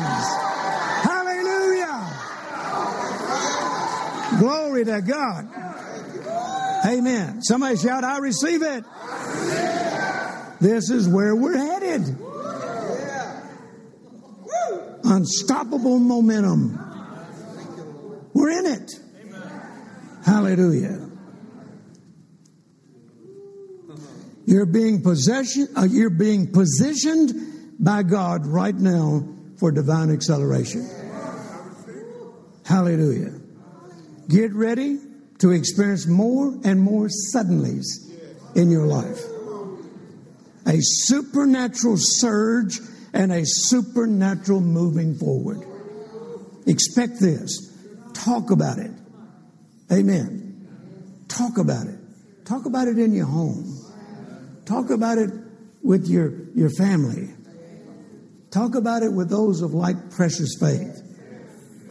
[1.04, 2.08] Hallelujah.
[4.38, 5.48] Glory to God.
[6.86, 7.42] Amen.
[7.42, 8.84] Somebody shout, I receive it.
[10.60, 12.16] This is where we're headed
[15.08, 16.78] unstoppable momentum.
[18.34, 18.92] We're in it.
[20.24, 21.08] Hallelujah.
[24.46, 27.32] You're being possession, uh, you're being positioned
[27.78, 29.26] by God right now
[29.58, 30.88] for divine acceleration.
[32.64, 33.32] Hallelujah.
[34.28, 34.98] Get ready
[35.38, 37.86] to experience more and more suddenlies
[38.54, 39.20] in your life.
[40.66, 42.80] A supernatural surge
[43.12, 45.64] and a supernatural moving forward.
[46.66, 47.72] Expect this.
[48.12, 48.90] Talk about it.
[49.90, 51.24] Amen.
[51.28, 51.98] Talk about it.
[52.44, 53.74] Talk about it in your home.
[54.64, 55.30] Talk about it
[55.82, 57.30] with your, your family.
[58.50, 61.02] Talk about it with those of like precious faith.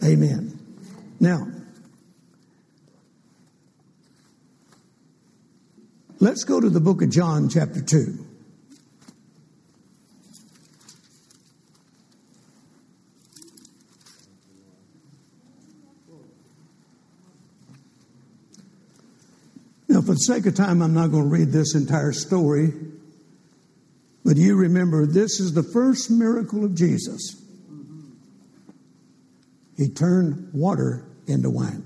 [0.04, 0.58] Amen.
[1.20, 1.46] Now,
[6.20, 8.27] let's go to the book of John, chapter 2.
[20.08, 22.72] For the sake of time, I'm not going to read this entire story,
[24.24, 27.36] but you remember this is the first miracle of Jesus.
[29.76, 31.84] He turned water into wine.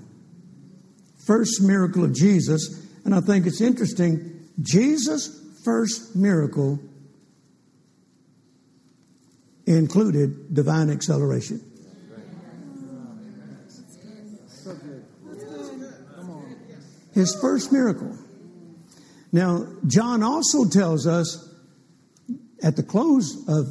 [1.27, 4.47] First miracle of Jesus, and I think it's interesting.
[4.61, 5.27] Jesus'
[5.65, 6.79] first miracle
[9.67, 11.59] included divine acceleration.
[17.13, 18.17] His first miracle.
[19.31, 21.49] Now, John also tells us
[22.61, 23.65] at the close of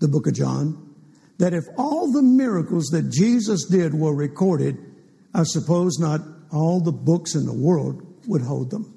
[0.00, 0.94] the book of John
[1.38, 4.76] that if all the miracles that Jesus did were recorded,
[5.34, 6.20] I suppose not
[6.52, 8.94] all the books in the world would hold them.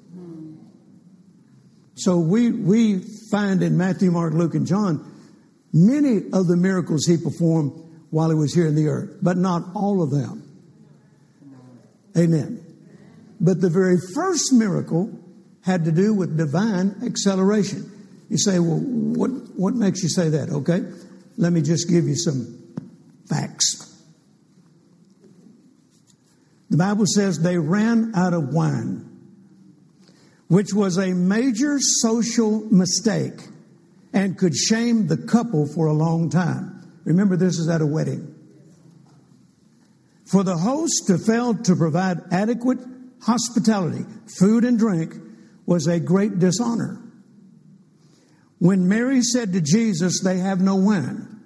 [1.96, 5.04] So we, we find in Matthew, Mark, Luke, and John
[5.72, 7.72] many of the miracles he performed
[8.10, 10.44] while he was here in the earth, but not all of them.
[12.16, 12.67] Amen.
[13.40, 15.10] But the very first miracle
[15.62, 17.90] had to do with divine acceleration.
[18.28, 20.50] You say, well, what, what makes you say that?
[20.50, 20.82] Okay,
[21.36, 22.58] let me just give you some
[23.28, 23.84] facts.
[26.70, 29.08] The Bible says they ran out of wine,
[30.48, 33.40] which was a major social mistake
[34.12, 36.74] and could shame the couple for a long time.
[37.04, 38.34] Remember, this is at a wedding.
[40.26, 42.78] For the host to fail to provide adequate
[43.22, 44.04] hospitality,
[44.38, 45.14] food and drink,
[45.66, 47.02] was a great dishonor.
[48.58, 51.40] When Mary said to Jesus, They have no wine,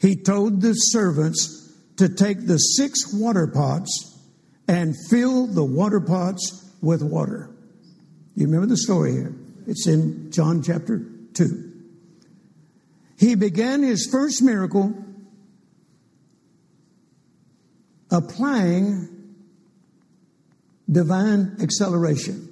[0.00, 4.18] he told the servants to take the six water pots
[4.66, 7.50] and fill the water pots with water.
[8.34, 9.34] You remember the story here?
[9.66, 11.72] It's in John chapter 2.
[13.18, 14.92] He began his first miracle
[18.10, 19.13] applying
[20.90, 22.48] divine acceleration.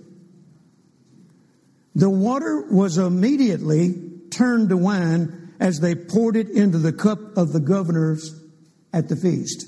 [1.95, 3.95] The water was immediately
[4.31, 8.35] turned to wine as they poured it into the cup of the governors
[8.93, 9.67] at the feast.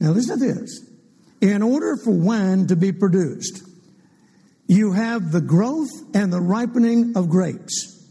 [0.00, 0.84] Now, listen to this.
[1.40, 3.62] In order for wine to be produced,
[4.66, 8.04] you have the growth and the ripening of grapes,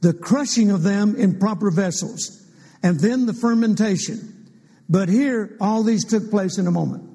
[0.00, 2.44] the crushing of them in proper vessels,
[2.82, 4.50] and then the fermentation.
[4.88, 7.11] But here, all these took place in a moment.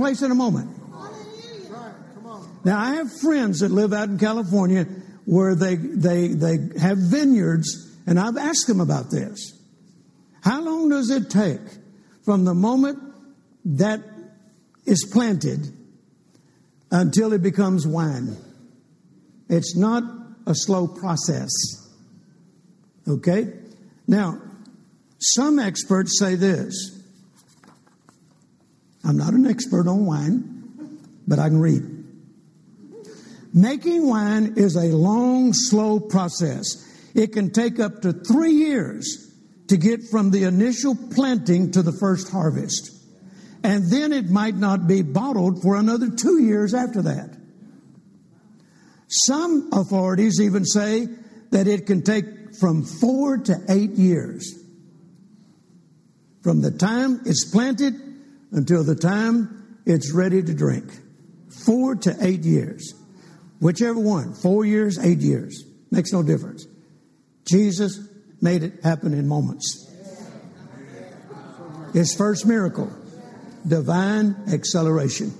[0.00, 0.70] Place in a moment.
[2.64, 4.84] Now, I have friends that live out in California
[5.24, 9.58] where they, they, they have vineyards, and I've asked them about this.
[10.42, 11.60] How long does it take
[12.24, 12.98] from the moment
[13.64, 14.00] that
[14.86, 15.72] is planted
[16.90, 18.36] until it becomes wine?
[19.48, 20.02] It's not
[20.46, 21.50] a slow process.
[23.08, 23.52] Okay?
[24.06, 24.40] Now,
[25.18, 26.99] some experts say this.
[29.04, 31.82] I'm not an expert on wine, but I can read.
[33.52, 36.86] Making wine is a long, slow process.
[37.14, 39.32] It can take up to three years
[39.68, 42.90] to get from the initial planting to the first harvest.
[43.62, 47.36] And then it might not be bottled for another two years after that.
[49.08, 51.08] Some authorities even say
[51.50, 52.24] that it can take
[52.58, 54.56] from four to eight years.
[56.42, 57.94] From the time it's planted
[58.52, 60.92] until the time it's ready to drink.
[61.64, 62.94] Four to eight years.
[63.60, 66.66] Whichever one, four years, eight years, makes no difference.
[67.50, 68.00] Jesus
[68.40, 69.86] made it happen in moments.
[71.92, 72.90] His first miracle,
[73.66, 75.34] divine acceleration.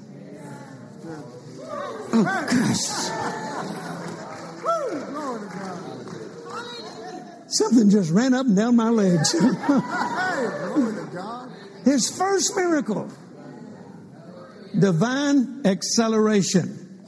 [2.13, 3.21] Oh, gosh.
[7.53, 9.35] Something just ran up and down my legs.
[11.91, 13.11] His first miracle,
[14.79, 17.03] divine acceleration.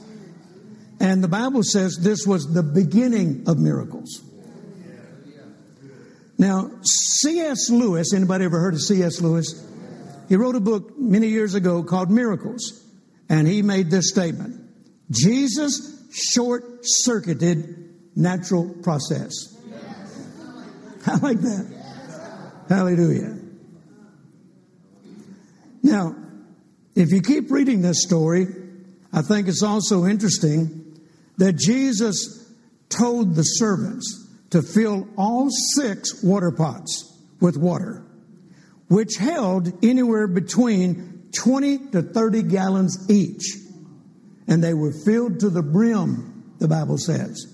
[0.99, 4.21] And the Bible says this was the beginning of miracles.
[6.37, 7.69] Now, C.S.
[7.69, 9.21] Lewis, anybody ever heard of C.S.
[9.21, 9.65] Lewis?
[10.27, 12.85] He wrote a book many years ago called Miracles,
[13.29, 14.69] and he made this statement
[15.09, 19.31] Jesus short circuited natural process.
[21.07, 22.65] I like that.
[22.67, 23.42] Hallelujah.
[25.83, 26.15] Now,
[26.95, 28.47] if you keep reading this story,
[29.11, 30.97] I think it's also interesting
[31.37, 32.51] that Jesus
[32.89, 37.11] told the servants to fill all six water pots
[37.41, 38.05] with water,
[38.87, 43.43] which held anywhere between 20 to 30 gallons each.
[44.47, 47.47] And they were filled to the brim, the Bible says.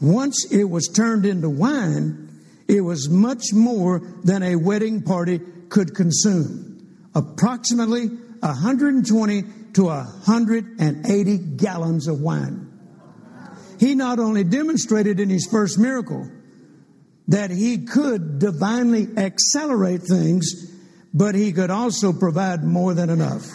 [0.00, 2.28] Once it was turned into wine,
[2.68, 6.75] it was much more than a wedding party could consume.
[7.16, 9.42] Approximately 120
[9.72, 12.66] to 180 gallons of wine
[13.78, 16.28] he not only demonstrated in his first miracle
[17.28, 20.72] that he could divinely accelerate things,
[21.12, 23.50] but he could also provide more than enough.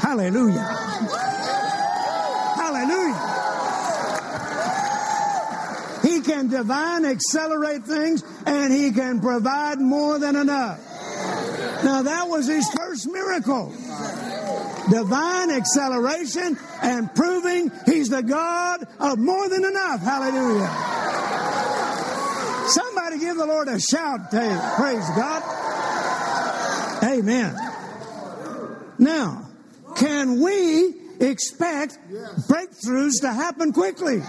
[0.00, 1.33] Hallelujah.
[6.48, 10.78] Can divine accelerate things and he can provide more than enough.
[11.84, 13.74] Now that was his first miracle
[14.90, 20.02] divine acceleration and proving He's the God of more than enough.
[20.02, 20.68] Hallelujah.
[22.68, 24.30] Somebody give the Lord a shout.
[24.30, 25.42] Praise God.
[27.02, 27.56] Amen.
[28.98, 29.48] Now,
[29.96, 31.98] can we expect
[32.48, 34.22] breakthroughs to happen quickly?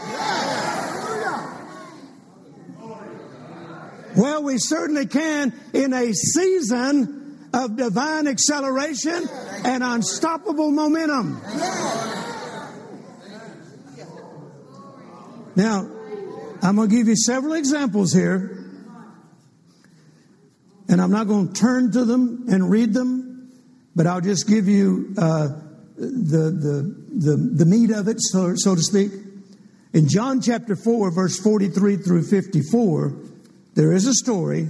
[4.15, 9.27] Well, we certainly can in a season of divine acceleration
[9.63, 11.41] and unstoppable momentum.
[15.55, 15.89] Now,
[16.61, 18.51] I'm going to give you several examples here.
[20.87, 23.51] And I'm not going to turn to them and read them,
[23.95, 25.47] but I'll just give you uh,
[25.97, 29.11] the, the, the, the meat of it, so, so to speak.
[29.93, 33.24] In John chapter 4, verse 43 through 54,
[33.75, 34.69] there is a story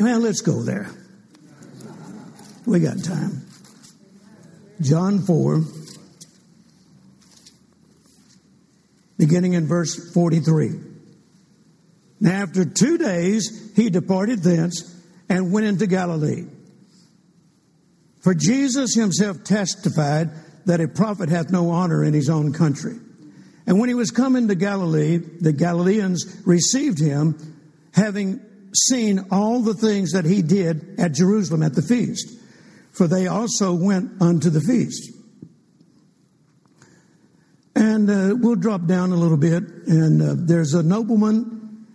[0.00, 0.90] well, let's go there.
[2.64, 3.44] We got time.
[4.80, 5.60] John 4,
[9.18, 10.70] beginning in verse 43.
[12.20, 14.98] Now, after two days, he departed thence
[15.28, 16.46] and went into Galilee.
[18.22, 20.30] For Jesus himself testified
[20.64, 22.96] that a prophet hath no honor in his own country.
[23.70, 27.36] And when he was come into Galilee, the Galileans received him,
[27.94, 28.40] having
[28.74, 32.36] seen all the things that he did at Jerusalem at the feast,
[32.90, 35.12] for they also went unto the feast.
[37.76, 41.86] And uh, we'll drop down a little bit, and uh, there's a nobleman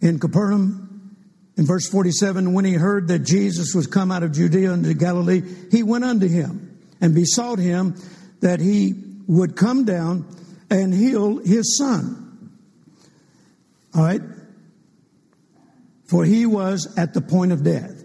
[0.00, 1.16] in Capernaum.
[1.56, 5.42] In verse 47 when he heard that Jesus was come out of Judea into Galilee,
[5.70, 7.94] he went unto him and besought him
[8.40, 8.94] that he
[9.28, 10.26] would come down
[10.70, 12.56] and heal his son.
[13.94, 14.20] All right
[16.10, 18.02] for he was at the point of death.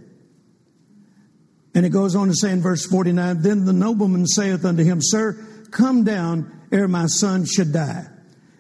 [1.74, 5.00] And it goes on to say in verse 49 Then the nobleman saith unto him,
[5.02, 8.06] Sir, come down ere my son should die.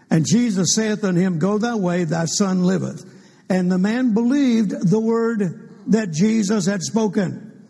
[0.09, 3.05] And Jesus saith unto him, Go thy way, thy son liveth.
[3.47, 7.67] And the man believed the word that Jesus had spoken.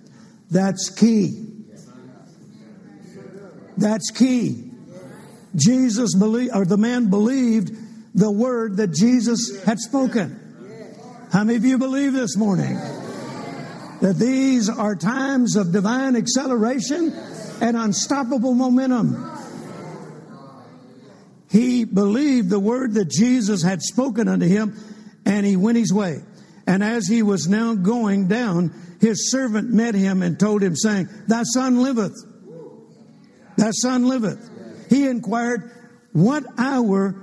[0.49, 1.43] That's key.
[3.75, 4.64] That's key.
[5.55, 7.71] Jesus believed, or the man believed
[8.13, 10.41] the word that Jesus had spoken.
[11.31, 12.75] How many of you believe this morning?
[14.01, 17.11] That these are times of divine acceleration
[17.61, 19.31] and unstoppable momentum.
[21.49, 24.77] He believed the word that Jesus had spoken unto him,
[25.25, 26.19] and he went his way.
[26.67, 31.09] And as he was now going down, his servant met him and told him, saying,
[31.27, 32.15] Thy son liveth.
[33.57, 34.49] Thy son liveth.
[34.89, 35.71] He inquired,
[36.13, 37.15] What hour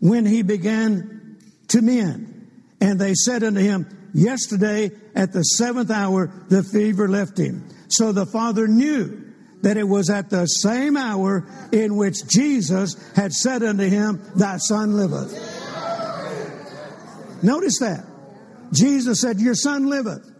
[0.00, 1.38] when he began
[1.68, 2.48] to mend?
[2.80, 7.68] And they said unto him, Yesterday at the seventh hour the fever left him.
[7.88, 9.26] So the father knew
[9.62, 14.58] that it was at the same hour in which Jesus had said unto him, Thy
[14.58, 15.32] son liveth.
[17.42, 18.04] Notice that.
[18.72, 20.32] Jesus said, Your son liveth.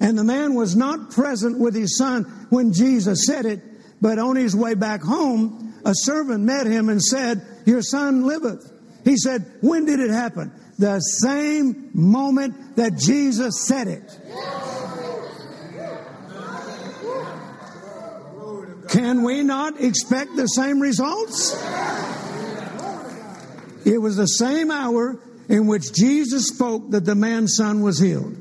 [0.00, 3.62] And the man was not present with his son when Jesus said it,
[4.00, 8.72] but on his way back home, a servant met him and said, Your son liveth.
[9.04, 10.52] He said, When did it happen?
[10.78, 14.20] The same moment that Jesus said it.
[18.88, 21.54] Can we not expect the same results?
[23.84, 25.18] It was the same hour
[25.48, 28.36] in which Jesus spoke that the man's son was healed.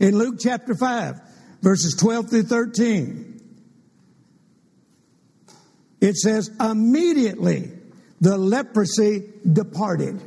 [0.00, 1.20] In Luke chapter 5,
[1.62, 3.33] verses 12 through 13,
[6.04, 7.70] it says, Immediately
[8.20, 10.20] the leprosy departed.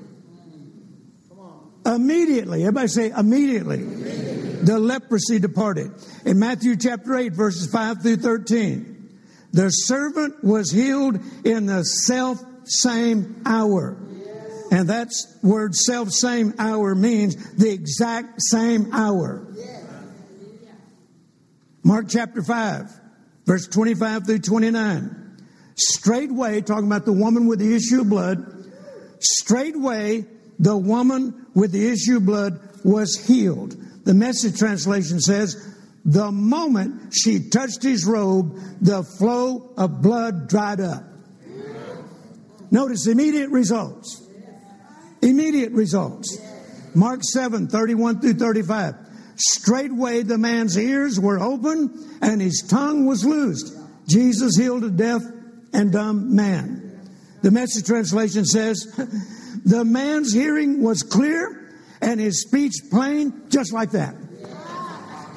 [1.85, 2.63] Immediately.
[2.63, 3.77] Everybody say immediately.
[3.77, 4.63] immediately.
[4.63, 5.91] The leprosy departed.
[6.25, 9.09] In Matthew chapter 8, verses 5 through 13,
[9.53, 13.97] the servant was healed in the self same hour.
[14.69, 15.11] And that
[15.41, 19.47] word self same hour means the exact same hour.
[21.83, 22.91] Mark chapter 5,
[23.45, 25.16] verse 25 through 29.
[25.77, 28.43] Straightway, talking about the woman with the issue of blood,
[29.19, 30.25] straightway
[30.59, 33.75] the woman with the issue of blood was healed.
[34.03, 40.79] The message translation says, the moment she touched his robe, the flow of blood dried
[40.79, 41.03] up.
[42.71, 44.25] Notice immediate results.
[45.21, 46.39] Immediate results.
[46.95, 48.95] Mark 7, 31 through 35.
[49.35, 53.73] Straightway the man's ears were open and his tongue was loosed.
[54.07, 55.21] Jesus healed a deaf
[55.73, 57.09] and dumb man.
[57.41, 58.85] The message translation says,
[59.65, 64.15] the man's hearing was clear and his speech plain, just like that.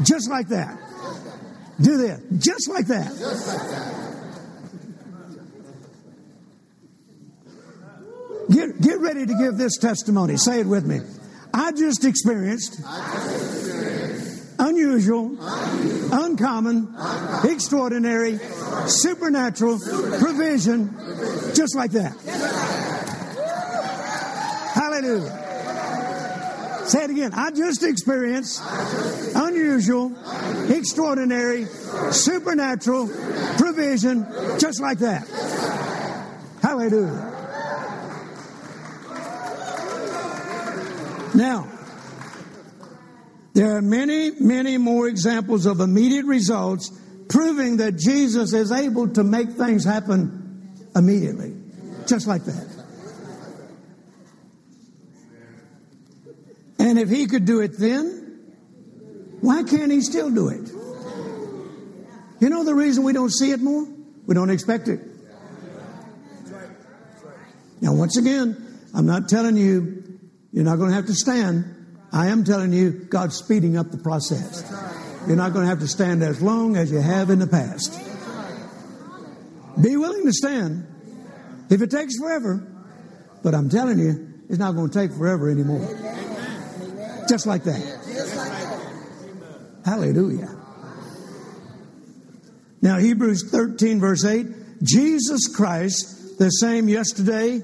[0.03, 0.79] Just like that.
[1.81, 2.21] Do this.
[2.39, 3.11] Just like that.
[8.51, 10.37] Get, get ready to give this testimony.
[10.37, 11.01] Say it with me.
[11.55, 12.81] I just experienced,
[14.71, 15.37] unusual,
[16.13, 16.95] uncommon,
[17.45, 18.39] extraordinary,
[18.87, 19.79] supernatural
[20.21, 20.95] provision,
[21.55, 22.17] just like that.
[24.73, 25.49] Hallelujah.
[26.87, 27.33] Say it again.
[27.35, 28.63] I just experienced
[29.35, 30.13] unusual,
[30.69, 31.67] extraordinary,
[32.13, 33.09] supernatural
[33.59, 34.27] provision
[34.59, 35.27] just like that.
[36.63, 37.27] Hallelujah.
[41.35, 41.80] Now,
[43.61, 46.91] there are many, many more examples of immediate results
[47.29, 51.55] proving that Jesus is able to make things happen immediately.
[52.07, 52.67] Just like that.
[56.79, 58.55] And if he could do it then,
[59.43, 60.67] why can't he still do it?
[62.41, 63.87] You know the reason we don't see it more?
[64.27, 65.01] We don't expect it.
[67.83, 68.57] Now, once again,
[68.95, 70.19] I'm not telling you
[70.51, 71.80] you're not going to have to stand.
[72.13, 74.65] I am telling you God's speeding up the process.
[75.27, 77.93] You're not going to have to stand as long as you have in the past.
[79.81, 80.87] Be willing to stand
[81.71, 82.67] if it takes forever,
[83.43, 85.87] but I'm telling you, it's not going to take forever anymore.
[87.29, 88.01] Just like that.
[89.85, 90.57] Hallelujah.
[92.83, 94.47] Now, Hebrews 13, verse 8
[94.83, 97.61] Jesus Christ, the same yesterday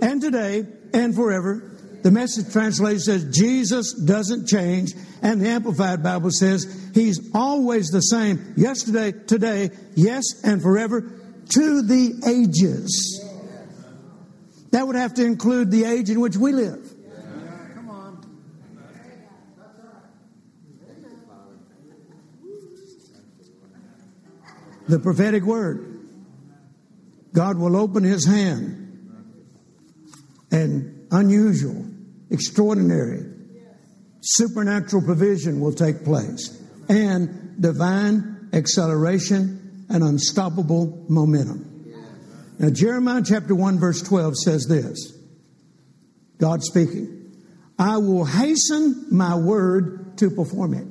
[0.00, 0.64] and today
[0.94, 1.75] and forever.
[2.06, 8.00] The message translation says Jesus doesn't change, and the Amplified Bible says he's always the
[8.00, 13.28] same yesterday, today, yes, and forever to the ages.
[14.70, 16.94] That would have to include the age in which we live.
[24.86, 26.06] the prophetic word.
[27.32, 29.10] God will open his hand
[30.52, 31.84] and unusual,
[32.30, 33.24] extraordinary,
[34.20, 41.72] supernatural provision will take place and divine acceleration and unstoppable momentum.
[42.58, 45.12] Now, Jeremiah chapter 1, verse 12 says this
[46.38, 47.34] God speaking,
[47.78, 50.86] I will hasten my word to perform it.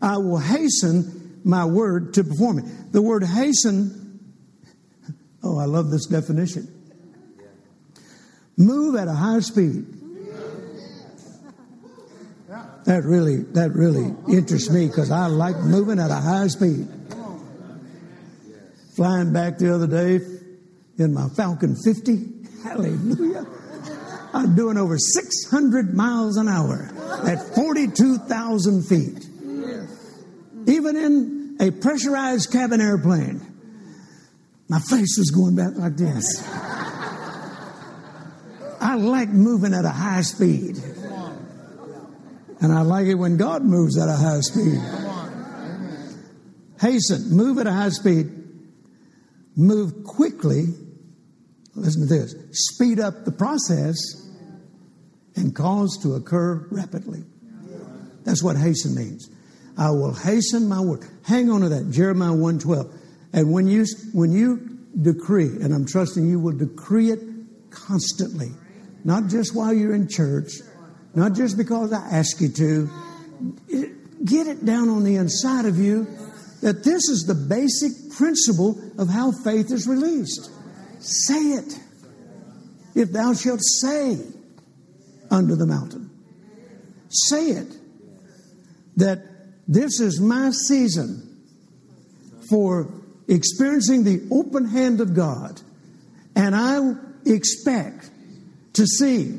[0.00, 2.92] I will hasten my word to perform it.
[2.92, 4.36] The word hasten,
[5.42, 6.81] oh, I love this definition.
[8.62, 9.84] Move at a high speed.
[12.84, 16.86] That really, that really interests me because I like moving at a high speed.
[18.94, 20.24] Flying back the other day
[20.98, 22.28] in my Falcon 50.
[22.62, 23.46] Hallelujah.
[24.32, 26.90] I'm doing over 600 miles an hour
[27.26, 29.28] at 42,000 feet.
[30.68, 33.40] Even in a pressurized cabin airplane,
[34.68, 36.24] my face was going back like this.
[38.92, 40.76] I like moving at a high speed.
[42.60, 44.78] And I like it when God moves at a high speed.
[46.78, 48.26] Hasten, move at a high speed,
[49.56, 50.64] move quickly.
[51.74, 53.96] Listen to this speed up the process
[55.36, 57.24] and cause to occur rapidly.
[58.24, 59.30] That's what hasten means.
[59.78, 61.08] I will hasten my work.
[61.24, 62.94] Hang on to that, Jeremiah 112.
[63.32, 67.20] And when you when you decree, and I'm trusting you will decree it
[67.70, 68.50] constantly,
[69.04, 70.52] not just while you're in church,
[71.14, 72.90] not just because I ask you to.
[74.24, 76.06] Get it down on the inside of you
[76.62, 80.48] that this is the basic principle of how faith is released.
[81.00, 81.78] Say it.
[82.94, 84.18] If thou shalt say
[85.30, 86.10] under the mountain,
[87.08, 87.76] say it
[88.96, 89.24] that
[89.66, 91.42] this is my season
[92.48, 92.92] for
[93.26, 95.60] experiencing the open hand of God,
[96.36, 96.92] and I
[97.26, 98.10] expect
[98.74, 99.38] to see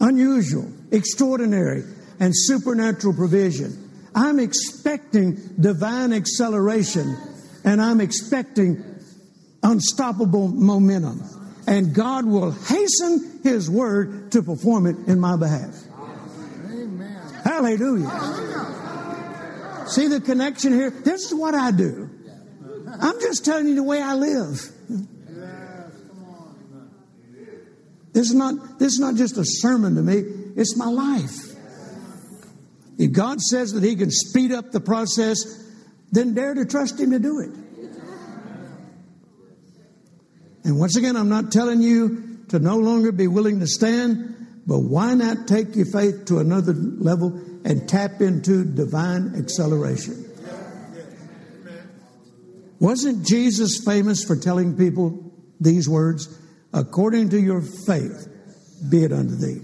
[0.00, 1.84] unusual, extraordinary,
[2.20, 3.80] and supernatural provision.
[4.14, 7.16] I'm expecting divine acceleration
[7.64, 8.84] and I'm expecting
[9.62, 11.22] unstoppable momentum.
[11.66, 15.74] And God will hasten His word to perform it in my behalf.
[16.66, 17.20] Amen.
[17.42, 18.10] Hallelujah.
[19.86, 20.90] See the connection here?
[20.90, 22.10] This is what I do.
[23.00, 24.70] I'm just telling you the way I live.
[28.14, 30.22] This is not, this is not just a sermon to me,
[30.56, 31.34] it's my life.
[32.96, 35.36] If God says that He can speed up the process,
[36.12, 37.50] then dare to trust Him to do it.
[40.62, 44.78] And once again, I'm not telling you to no longer be willing to stand, but
[44.78, 50.24] why not take your faith to another level and tap into divine acceleration?
[52.78, 56.28] Wasn't Jesus famous for telling people these words?
[56.74, 58.28] According to your faith,
[58.90, 59.62] be it unto thee.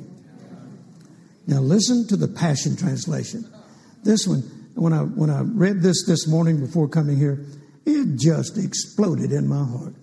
[1.46, 3.44] Now listen to the Passion Translation.
[4.04, 4.40] This one,
[4.74, 7.44] when I when I read this this morning before coming here,
[7.84, 9.94] it just exploded in my heart.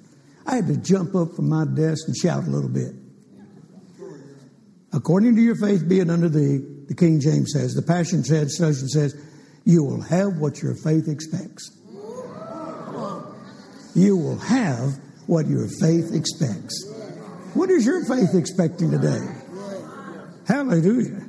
[0.45, 2.93] I had to jump up from my desk and shout a little bit.
[4.93, 7.74] According to your faith, be it unto thee, the King James says.
[7.74, 9.16] The Passion Translation says,
[9.66, 11.72] you will have what your faith expects.
[13.95, 14.93] You will have
[15.28, 16.97] what your faith expects.
[17.58, 19.20] What is your faith expecting today?
[20.47, 21.26] Hallelujah.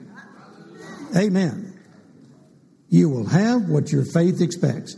[1.17, 1.81] Amen.
[2.91, 4.95] You will have what your faith expects.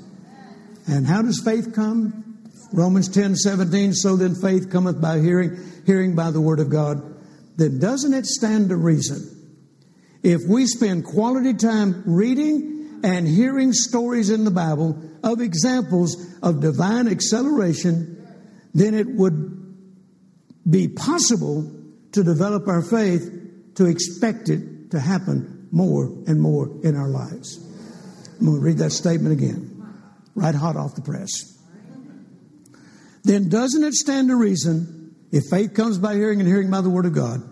[0.88, 2.40] And how does faith come?
[2.72, 3.92] Romans 10 17.
[3.94, 5.56] So then faith cometh by hearing,
[5.86, 7.00] hearing by the word of God.
[7.56, 9.30] Then doesn't it stand to reason?
[10.24, 16.60] If we spend quality time reading and hearing stories in the Bible of examples of
[16.60, 18.16] divine acceleration,
[18.74, 19.60] then it would
[20.68, 21.70] be possible
[22.12, 27.58] to develop our faith to expect it to happen more and more in our lives.
[28.38, 29.82] I'm going to read that statement again,
[30.34, 31.30] right hot off the press.
[33.22, 36.90] Then doesn't it stand to reason, if faith comes by hearing and hearing by the
[36.90, 37.42] Word of God,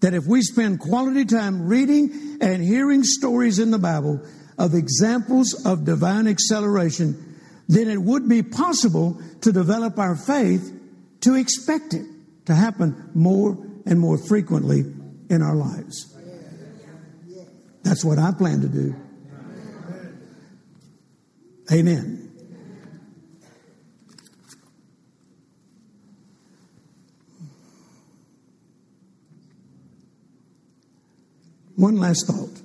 [0.00, 4.24] that if we spend quality time reading and hearing stories in the Bible
[4.58, 7.38] of examples of divine acceleration,
[7.68, 10.72] then it would be possible to develop our faith
[11.20, 12.06] to expect it
[12.46, 14.80] to happen more and more frequently
[15.30, 16.08] in our lives.
[17.82, 18.94] That's what I plan to do.
[21.72, 22.28] Amen.
[31.76, 32.60] One last thought.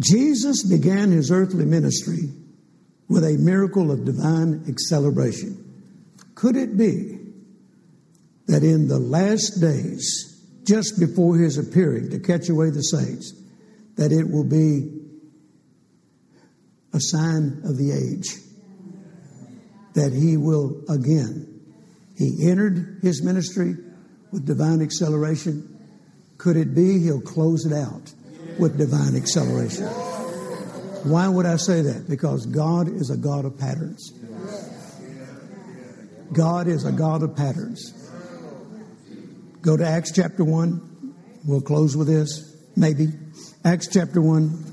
[0.00, 2.30] Jesus began his earthly ministry
[3.08, 5.69] with a miracle of divine acceleration.
[6.40, 7.18] Could it be
[8.46, 13.34] that in the last days, just before his appearing to catch away the saints,
[13.96, 14.88] that it will be
[16.94, 18.38] a sign of the age
[19.92, 21.60] that he will again.
[22.16, 23.74] He entered his ministry
[24.32, 25.78] with divine acceleration.
[26.38, 28.14] Could it be he'll close it out
[28.58, 29.84] with divine acceleration?
[31.04, 32.08] Why would I say that?
[32.08, 34.10] Because God is a God of patterns.
[36.32, 37.92] God is a God of patterns.
[39.62, 41.14] Go to Acts chapter 1.
[41.44, 43.08] We'll close with this, maybe.
[43.64, 44.70] Acts chapter 1.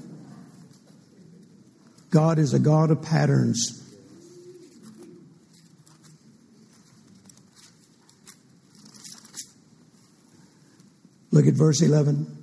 [2.10, 3.84] God is a God of patterns.
[11.32, 12.36] Look at verse 11.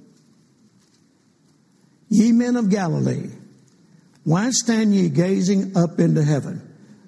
[2.08, 3.30] Ye men of Galilee,
[4.22, 6.62] why stand ye gazing up into heaven?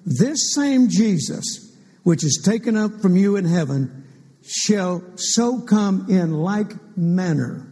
[0.05, 1.66] This same Jesus,
[2.07, 4.05] which is taken up from you in heaven,
[4.41, 7.69] shall so come in like manner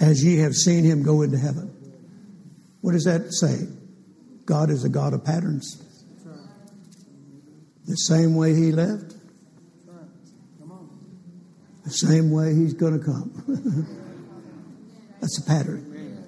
[0.00, 1.68] as ye have seen him go into heaven.
[2.80, 3.66] What does that say?
[4.46, 5.76] God is a God of patterns.
[7.84, 9.14] The same way he left,
[11.84, 13.30] the same way he's going to come.
[15.20, 16.24] That's a pattern.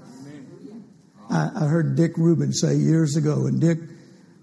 [1.30, 3.78] I, I, heard Dick Reuben say years ago, and Dick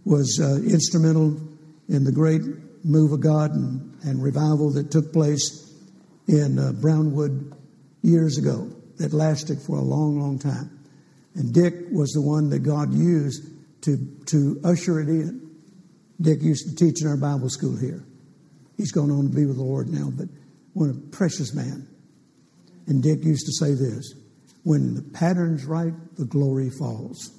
[0.06, 1.51] was uh, instrumental
[1.92, 2.42] in the great
[2.86, 5.70] move of God and, and revival that took place
[6.28, 7.54] in uh, Brownwood
[8.02, 10.80] years ago that lasted for a long, long time.
[11.36, 13.44] And Dick was the one that God used
[13.84, 15.50] to, to usher it in.
[16.22, 18.04] Dick used to teach in our Bible school here.
[18.78, 20.28] He's gone on to be with the Lord now, but
[20.74, 21.88] one a precious man.
[22.88, 24.14] And Dick used to say this
[24.64, 27.32] when the pattern's right, the glory falls.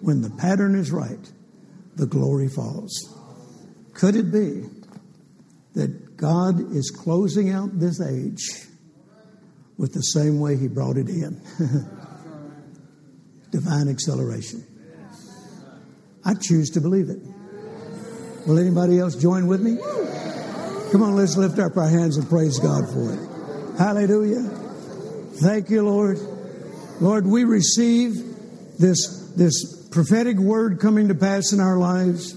[0.00, 1.30] When the pattern is right,
[2.00, 3.14] the glory falls.
[3.92, 4.64] Could it be
[5.74, 8.66] that God is closing out this age
[9.76, 11.42] with the same way He brought it in?
[13.50, 14.64] Divine acceleration.
[16.24, 17.18] I choose to believe it.
[18.46, 19.76] Will anybody else join with me?
[20.92, 23.78] Come on, let's lift up our hands and praise God for it.
[23.78, 24.42] Hallelujah.
[25.42, 26.18] Thank you, Lord.
[27.00, 28.14] Lord, we receive
[28.78, 32.34] this, this prophetic word coming to pass in our lives.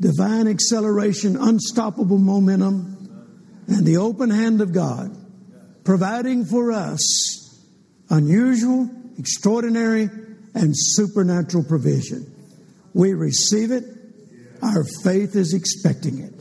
[0.00, 5.16] Divine acceleration, unstoppable momentum, and the open hand of God
[5.84, 7.62] providing for us
[8.10, 10.08] unusual, extraordinary,
[10.54, 12.26] and supernatural provision.
[12.94, 13.84] We receive it
[14.62, 16.32] our faith is expecting it.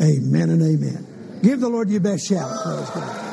[0.00, 1.40] Amen and amen.
[1.42, 3.23] Give the Lord your best shout.